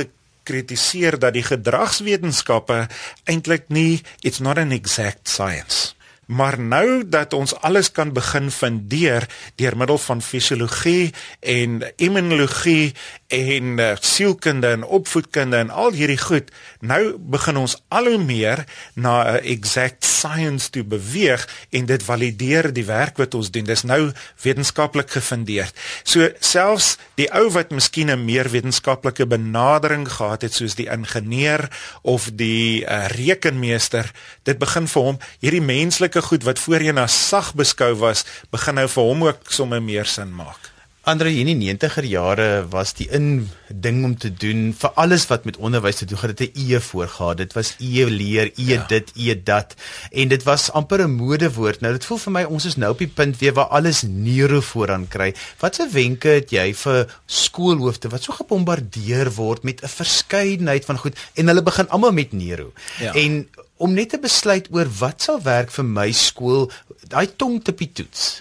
kritiseer 0.42 1.18
dat 1.18 1.35
die 1.37 1.44
gedragswetenskappe 1.46 2.87
eintlik 3.24 3.68
nie 3.68 4.03
it's 4.22 4.40
not 4.40 4.59
an 4.59 4.72
exact 4.72 5.29
science 5.29 5.94
Maar 6.30 6.60
nou 6.60 7.08
dat 7.08 7.32
ons 7.34 7.54
alles 7.58 7.90
kan 7.90 8.12
begin 8.14 8.50
fundeer 8.54 9.26
deur 9.58 9.76
middel 9.76 9.98
van 9.98 10.22
fisiologie 10.22 11.10
en 11.40 11.82
immunologie 11.96 12.94
en 13.26 13.78
uh, 13.78 13.92
sielkunde 14.00 14.66
en 14.66 14.84
opvoedkunde 14.84 15.56
en 15.56 15.70
al 15.70 15.92
hierdie 15.92 16.18
goed 16.18 16.50
nou 16.80 17.16
begin 17.18 17.56
ons 17.56 17.76
al 17.88 18.06
hoe 18.12 18.22
meer 18.22 18.64
na 18.94 19.22
'n 19.22 19.34
uh, 19.34 19.50
exact 19.50 20.04
science 20.04 20.70
toe 20.70 20.84
beweeg 20.84 21.48
en 21.70 21.86
dit 21.86 22.02
valideer 22.02 22.72
die 22.72 22.84
werk 22.84 23.16
wat 23.16 23.34
ons 23.34 23.50
doen. 23.50 23.64
Dis 23.64 23.82
nou 23.82 24.12
wetenskaplik 24.42 25.10
gefundeer. 25.10 25.70
So 26.02 26.28
selfs 26.38 26.96
die 27.14 27.30
ou 27.34 27.50
wat 27.50 27.70
miskien 27.70 28.10
'n 28.10 28.24
meer 28.24 28.50
wetenskaplike 28.50 29.26
benadering 29.26 30.08
gehad 30.08 30.42
het 30.42 30.54
soos 30.54 30.74
die 30.74 30.90
ingenieur 30.90 31.68
of 32.02 32.30
die 32.32 32.84
uh, 32.84 33.06
rekenmeester 33.06 34.10
dit 34.42 34.58
begin 34.58 34.86
vir 34.86 35.02
hom 35.02 35.18
hierdie 35.40 35.64
menslike 35.64 36.19
goed 36.22 36.44
wat 36.48 36.59
voorheen 36.59 36.98
as 36.98 37.16
sag 37.28 37.54
beskou 37.54 37.94
was 38.02 38.24
begin 38.50 38.80
nou 38.80 38.88
vir 38.88 39.09
hom 39.12 39.24
ook 39.28 39.52
sommer 39.52 39.83
meer 39.83 40.06
sin 40.06 40.35
maak 40.35 40.70
Andre 41.08 41.30
in 41.32 41.48
die 41.48 41.56
90er 41.72 42.04
jare 42.04 42.46
was 42.68 42.90
die 42.98 43.06
in 43.08 43.48
ding 43.72 44.02
om 44.04 44.18
te 44.20 44.28
doen 44.28 44.74
vir 44.76 44.90
alles 45.00 45.22
wat 45.30 45.46
met 45.48 45.56
onderwys 45.56 46.02
te 46.02 46.04
doen 46.04 46.18
gehad 46.20 46.38
het 46.38 46.56
'n 46.56 46.72
e 46.72 46.80
voorgehad. 46.80 47.36
Dit 47.36 47.52
was 47.56 47.74
e 47.78 48.04
leer, 48.04 48.52
e 48.56 48.64
ja. 48.64 48.84
dit, 48.88 49.12
e 49.16 49.34
dat 49.42 49.74
en 50.12 50.28
dit 50.28 50.42
was 50.42 50.70
amper 50.70 51.00
'n 51.00 51.10
modewoord. 51.10 51.80
Nou 51.80 51.92
dit 51.92 52.04
voel 52.04 52.18
vir 52.18 52.32
my 52.32 52.42
ons 52.44 52.64
is 52.64 52.76
nou 52.76 52.92
op 52.92 52.98
die 52.98 53.08
punt 53.08 53.38
weer 53.38 53.52
waar 53.52 53.72
alles 53.72 54.02
neuro 54.02 54.60
vooraan 54.60 55.08
kry. 55.08 55.34
Watse 55.58 55.88
wenke 55.90 56.28
het 56.28 56.50
jy 56.50 56.74
vir 56.74 57.16
skoolhoofde 57.26 58.08
wat 58.08 58.22
so 58.22 58.32
gebombardeer 58.32 59.32
word 59.32 59.62
met 59.62 59.82
'n 59.82 59.88
verskeidenheid 59.88 60.84
van 60.84 60.98
goed 60.98 61.16
en 61.34 61.46
hulle 61.46 61.62
begin 61.62 61.88
almal 61.88 62.12
met 62.12 62.32
neuro. 62.32 62.72
Ja. 62.98 63.14
En 63.14 63.48
om 63.76 63.92
net 63.92 64.08
te 64.08 64.18
besluit 64.18 64.68
oor 64.70 64.88
wat 64.98 65.22
sal 65.22 65.40
werk 65.42 65.70
vir 65.70 65.84
my 65.84 66.12
skool, 66.12 66.70
daai 67.08 67.28
tongtipie 67.36 67.92
toets. 67.92 68.40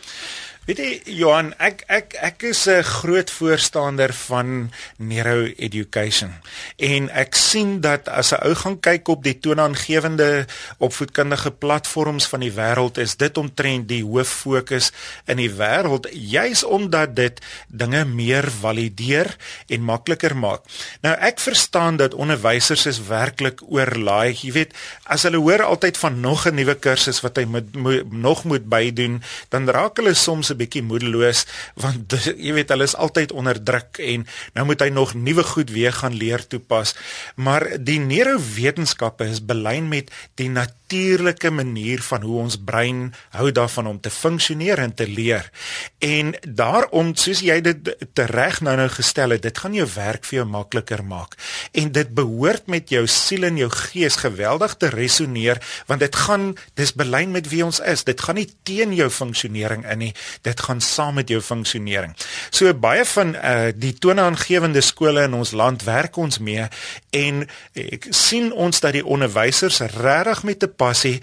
Weet 0.67 0.77
jy 0.83 1.15
Johan, 1.17 1.47
ek 1.57 1.79
ek 1.89 2.13
ek 2.21 2.43
is 2.51 2.67
'n 2.69 2.83
groot 2.83 3.31
voorstander 3.31 4.13
van 4.13 4.69
neuro 4.97 5.47
education. 5.57 6.29
En 6.77 7.09
ek 7.09 7.33
sien 7.35 7.81
dat 7.81 8.07
as 8.07 8.33
'n 8.33 8.43
ou 8.45 8.53
gaan 8.55 8.79
kyk 8.79 9.07
op 9.07 9.23
die 9.23 9.39
toonaangewende 9.39 10.45
opvoedkundige 10.77 11.51
platforms 11.51 12.27
van 12.27 12.39
die 12.39 12.51
wêreld, 12.51 12.97
is 12.97 13.15
dit 13.17 13.37
omtrent 13.37 13.87
die 13.87 14.03
hoof 14.03 14.29
fokus 14.29 14.91
in 15.25 15.37
die 15.37 15.49
wêreld, 15.49 16.07
juis 16.11 16.63
omdat 16.63 17.15
dit 17.15 17.41
dinge 17.67 18.05
meer 18.05 18.51
valideer 18.51 19.35
en 19.67 19.81
makliker 19.81 20.35
maak. 20.37 20.61
Nou 21.01 21.15
ek 21.17 21.39
verstaan 21.39 21.97
dat 21.97 22.13
onderwysers 22.13 22.85
is 22.85 23.07
werklik 23.07 23.61
oorlaai. 23.65 24.37
Jy 24.41 24.51
weet, 24.51 24.73
as 25.03 25.23
hulle 25.23 25.37
hoor 25.37 25.63
altyd 25.63 25.97
van 25.97 26.19
nog 26.19 26.45
'n 26.45 26.55
nuwe 26.55 26.75
kursus 26.75 27.21
wat 27.21 27.37
hy 27.37 27.45
moet, 27.45 27.75
moet 27.75 28.11
nog 28.11 28.43
moet 28.43 28.69
bydoen, 28.69 29.23
dan 29.49 29.69
raak 29.69 29.97
hulle 29.97 30.13
soms 30.13 30.49
bietjie 30.59 30.83
moedeloos 30.85 31.45
want 31.79 32.15
jy 32.45 32.53
weet 32.57 32.73
hulle 32.73 32.87
is 32.89 32.97
altyd 32.99 33.33
onder 33.35 33.59
druk 33.63 34.01
en 34.03 34.27
nou 34.57 34.67
moet 34.69 34.83
hy 34.85 34.89
nog 34.93 35.15
nuwe 35.17 35.45
goed 35.53 35.71
weer 35.75 35.95
gaan 35.95 36.17
leer 36.19 36.45
toepas. 36.47 36.95
Maar 37.35 37.65
die 37.79 37.99
neurowetenskappe 38.03 39.27
is 39.29 39.43
belyn 39.45 39.89
met 39.91 40.11
die 40.39 40.49
natuurlike 40.89 41.49
manier 41.49 42.01
van 42.01 42.21
hoe 42.21 42.37
ons 42.41 42.55
brein 42.57 43.13
hou 43.37 43.51
daarvan 43.51 43.87
om 43.87 43.99
te 44.01 44.09
funksioneer 44.09 44.79
en 44.79 44.93
te 44.93 45.07
leer. 45.07 45.51
En 45.99 46.33
daarom 46.41 47.13
soos 47.15 47.43
jy 47.45 47.59
dit 47.61 47.91
tereg 48.17 48.61
nou 48.65 48.73
nou 48.75 48.87
gestel 48.89 49.35
het, 49.35 49.43
dit 49.43 49.57
gaan 49.57 49.73
jou 49.77 49.85
werk 49.93 50.25
vir 50.25 50.39
jou 50.39 50.45
makliker 50.49 51.03
maak. 51.05 51.35
En 51.77 51.91
dit 51.91 52.09
behoort 52.09 52.65
met 52.67 52.89
jou 52.89 53.05
siel 53.07 53.45
en 53.45 53.57
jou 53.57 53.69
gees 53.69 54.17
geweldig 54.17 54.75
te 54.81 54.89
resoneer 54.89 55.61
want 55.85 56.01
dit 56.01 56.15
gaan 56.15 56.55
dis 56.73 56.93
belyn 56.97 57.31
met 57.31 57.49
wie 57.49 57.61
ons 57.65 57.81
is. 57.85 58.03
Dit 58.03 58.21
gaan 58.25 58.39
nie 58.41 58.49
teen 58.63 58.93
jou 58.97 59.09
funksionering 59.13 59.85
in 59.85 60.01
nie 60.07 60.13
dit 60.41 60.65
gaan 60.65 60.81
saam 60.81 61.19
met 61.21 61.29
jou 61.29 61.41
funksionering. 61.41 62.15
So 62.49 62.73
baie 62.73 63.05
van 63.05 63.35
uh 63.37 63.57
die 63.75 63.93
toonaangewende 63.93 64.81
skole 64.81 65.27
in 65.27 65.37
ons 65.37 65.51
land 65.53 65.83
werk 65.85 66.17
ons 66.17 66.39
mee 66.41 66.65
en 67.13 67.45
ek 67.77 68.09
sien 68.15 68.49
ons 68.53 68.81
dat 68.81 68.95
die 68.97 69.05
onderwysers 69.05 69.81
regtig 69.99 70.43
met 70.47 70.63
'n 70.63 70.78
passie 70.79 71.17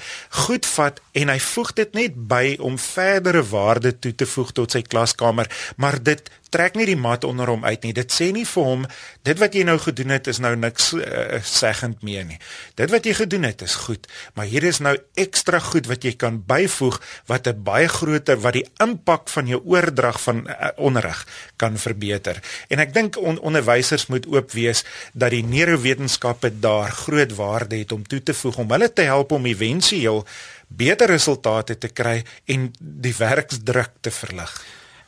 goed 0.44 0.68
vat 0.76 1.00
en 1.16 1.32
hy 1.32 1.38
voeg 1.42 1.72
dit 1.80 1.96
net 1.98 2.16
by 2.30 2.56
om 2.60 2.78
verdere 2.80 3.42
waarde 3.50 3.94
toe 3.98 4.14
te 4.14 4.28
voeg 4.28 4.52
tot 4.56 4.76
sy 4.76 4.82
klaskamer, 4.84 5.50
maar 5.80 5.98
dit 6.02 6.30
trek 6.52 6.76
nie 6.78 6.86
die 6.88 6.98
mat 6.98 7.24
onder 7.24 7.50
hom 7.50 7.64
uit 7.64 7.82
nie. 7.86 7.92
Dit 7.96 8.12
sê 8.14 8.30
nie 8.34 8.46
vir 8.48 8.68
hom 8.68 8.84
dit 9.26 9.38
wat 9.40 9.54
jy 9.56 9.64
nou 9.66 9.76
gedoen 9.82 10.14
het 10.14 10.28
is 10.30 10.40
nou 10.42 10.54
niks 10.56 10.92
uh, 10.96 11.38
seggend 11.42 12.02
meer 12.06 12.24
nie. 12.28 12.38
Dit 12.78 12.92
wat 12.94 13.06
jy 13.06 13.16
gedoen 13.18 13.46
het 13.48 13.62
is 13.66 13.74
goed, 13.86 14.06
maar 14.34 14.46
hier 14.50 14.64
is 14.64 14.80
nou 14.84 14.94
ekstra 15.18 15.60
goed 15.62 15.88
wat 15.90 16.06
jy 16.06 16.14
kan 16.18 16.42
byvoeg 16.46 17.00
wat 17.26 17.48
'n 17.48 17.62
baie 17.66 17.88
groter 17.88 18.40
wat 18.40 18.58
die 18.58 18.66
impak 18.82 19.28
van 19.28 19.46
jou 19.46 19.60
oordrag 19.64 20.20
van 20.20 20.46
uh, 20.46 20.70
onderrig 20.76 21.26
kan 21.56 21.78
verbeter. 21.78 22.40
En 22.68 22.78
ek 22.78 22.94
dink 22.94 23.16
on 23.16 23.38
onderwysers 23.38 24.06
moet 24.06 24.26
oop 24.26 24.52
wees 24.52 24.84
dat 25.12 25.30
die 25.30 25.44
neurowetenskappe 25.44 26.50
daar 26.60 26.90
groot 26.90 27.34
waarde 27.34 27.76
het 27.76 27.92
om 27.92 28.06
toe 28.06 28.22
te 28.22 28.34
voeg 28.34 28.58
om 28.58 28.70
hulle 28.70 28.92
te 28.92 29.02
help 29.02 29.32
om 29.32 29.46
éventueel 29.46 30.26
beter 30.68 31.08
resultate 31.08 31.78
te 31.78 31.88
kry 31.88 32.24
en 32.46 32.70
die 32.78 33.14
werksdruk 33.18 33.92
te 34.00 34.10
verlig. 34.10 34.52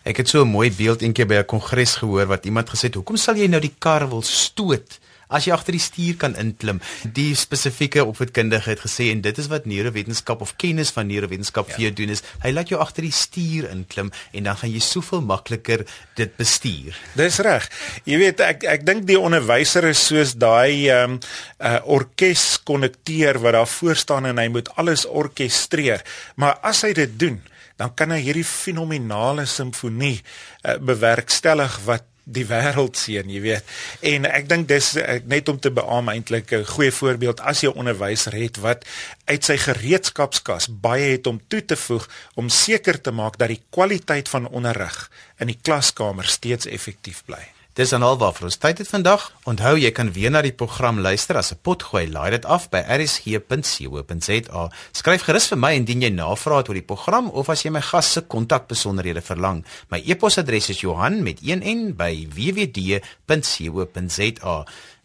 Ek 0.09 0.17
het 0.17 0.29
so 0.29 0.41
'n 0.45 0.49
mooi 0.49 0.73
beeld 0.73 1.03
eendag 1.03 1.27
by 1.27 1.35
'n 1.35 1.45
kongres 1.45 1.97
gehoor 2.01 2.27
wat 2.27 2.45
iemand 2.45 2.71
gesê 2.71 2.89
het, 2.89 2.95
"Hoekom 2.95 3.17
sal 3.17 3.37
jy 3.37 3.47
nou 3.47 3.61
die 3.61 3.75
kar 3.79 4.09
wil 4.09 4.23
stoot 4.23 4.99
as 5.29 5.45
jy 5.45 5.53
agter 5.53 5.77
die 5.77 5.83
stuur 5.83 6.17
kan 6.17 6.37
inklim. 6.41 6.81
Die 7.17 7.35
spesifieke 7.39 8.05
opvoedkundige 8.05 8.71
het 8.71 8.81
gesê 8.81 9.11
en 9.13 9.21
dit 9.21 9.39
is 9.39 9.49
wat 9.53 9.67
neurowetenskap 9.69 10.41
of 10.45 10.55
kennis 10.61 10.91
van 10.95 11.07
neurowetenskap 11.07 11.69
ja. 11.69 11.75
vir 11.75 11.83
jou 11.83 11.93
doen 12.01 12.15
is, 12.17 12.23
hy 12.45 12.53
laat 12.55 12.73
jou 12.73 12.81
agter 12.81 13.03
die 13.03 13.15
stuur 13.15 13.69
inklim 13.71 14.11
en 14.33 14.49
dan 14.49 14.57
gaan 14.57 14.73
jy 14.73 14.81
soveel 14.85 15.21
makliker 15.21 15.85
dit 16.15 16.37
bestuur. 16.41 16.97
Dis 17.19 17.39
reg. 17.45 17.69
Jy 18.09 18.21
weet 18.23 18.41
ek 18.41 18.65
ek 18.65 18.87
dink 18.89 19.07
die 19.09 19.21
onderwyser 19.21 19.91
is 19.93 20.07
soos 20.09 20.35
daai 20.39 20.89
ehm 20.89 21.19
um, 21.19 21.21
uh, 21.59 21.79
orkeskonnekteur 21.85 23.41
wat 23.43 23.53
daar 23.53 23.69
voor 23.69 23.97
staan 23.97 24.27
en 24.27 24.39
hy 24.39 24.49
moet 24.49 24.69
alles 24.81 25.05
orkestreer. 25.07 26.05
Maar 26.37 26.59
as 26.63 26.85
hy 26.87 26.93
dit 26.97 27.19
doen, 27.21 27.41
dan 27.79 27.95
kan 27.95 28.13
hy 28.15 28.21
hierdie 28.27 28.47
fenominale 28.47 29.47
simfonie 29.47 30.19
uh, 30.19 30.77
bewerkstellig 30.83 31.81
wat 31.87 32.07
die 32.29 32.45
wêreld 32.45 32.99
sien, 33.01 33.31
jy 33.33 33.41
weet. 33.41 33.75
En 34.05 34.27
ek 34.29 34.49
dink 34.51 34.69
dis 34.69 34.91
ek, 35.01 35.25
net 35.31 35.49
om 35.49 35.57
te 35.61 35.73
beamoen 35.73 36.13
eintlik 36.19 36.53
'n 36.53 36.69
goeie 36.69 36.93
voorbeeld 36.93 37.41
as 37.41 37.63
jy 37.63 37.71
'n 37.71 37.81
onderwyser 37.81 38.37
het 38.37 38.61
wat 38.61 38.85
uit 39.25 39.45
sy 39.45 39.57
gereedskapskas 39.57 40.69
baie 40.69 41.17
het 41.17 41.27
om 41.27 41.41
toe 41.49 41.65
te 41.65 41.77
voeg 41.77 42.09
om 42.35 42.49
seker 42.49 43.01
te 43.01 43.11
maak 43.11 43.39
dat 43.39 43.49
die 43.49 43.63
kwaliteit 43.71 44.29
van 44.29 44.49
onderrig 44.49 45.11
in 45.39 45.47
die 45.47 45.59
klaskamer 45.63 46.27
steeds 46.27 46.67
effektief 46.67 47.25
bly. 47.25 47.58
Dis 47.79 47.93
dan 47.95 48.03
alwaar 48.03 48.33
vir 48.35 48.49
ons 48.49 48.57
tyd 48.59 48.81
het 48.83 48.89
vandag. 48.91 49.23
Onthou 49.47 49.77
jy 49.79 49.93
kan 49.95 50.09
weer 50.11 50.33
na 50.35 50.41
die 50.43 50.51
program 50.51 50.99
luister 50.99 51.39
as 51.39 51.53
'n 51.55 51.63
potgooi. 51.63 52.11
Laai 52.11 52.31
dit 52.31 52.45
af 52.45 52.69
by 52.71 52.79
rsg.co.za. 52.99 54.71
Skryf 54.93 55.23
gerus 55.23 55.47
vir 55.47 55.59
my 55.59 55.75
indien 55.75 56.03
jy 56.03 56.11
navrae 56.11 56.57
het 56.59 56.69
oor 56.69 56.75
die 56.75 56.83
program 56.83 57.31
of 57.31 57.49
as 57.49 57.63
jy 57.63 57.71
my 57.71 57.81
gas 57.81 58.13
se 58.13 58.21
kontakbesonderhede 58.21 59.21
verlang. 59.21 59.65
My 59.91 60.03
e-posadres 60.05 60.69
is 60.69 60.81
Johan 60.81 61.23
met 61.23 61.41
1n 61.41 61.95
by 61.95 62.27
wwd.co.za. 62.35 62.97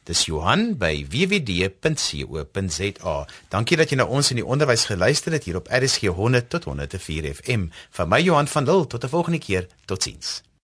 Dis 0.03 0.25
Johan 0.25 0.77
by 0.77 1.05
wwd.co.za. 1.09 2.05
Dankie 3.49 3.77
dat 3.77 3.89
jy 3.89 3.95
na 3.95 4.05
ons 4.05 4.29
in 4.29 4.35
die 4.35 4.45
onderwys 4.45 4.85
geluister 4.85 5.31
het 5.31 5.43
hier 5.43 5.55
op 5.55 5.67
RSG 5.69 6.01
100 6.07 6.49
tot 6.49 6.63
104 6.63 7.33
FM. 7.35 7.69
Vir 7.91 8.07
my 8.07 8.19
Johan 8.19 8.47
van 8.47 8.65
Dil 8.65 8.87
tot 8.87 9.03
'n 9.03 9.09
volgende 9.09 9.39
keer. 9.39 9.67
Totsiens. 9.85 10.41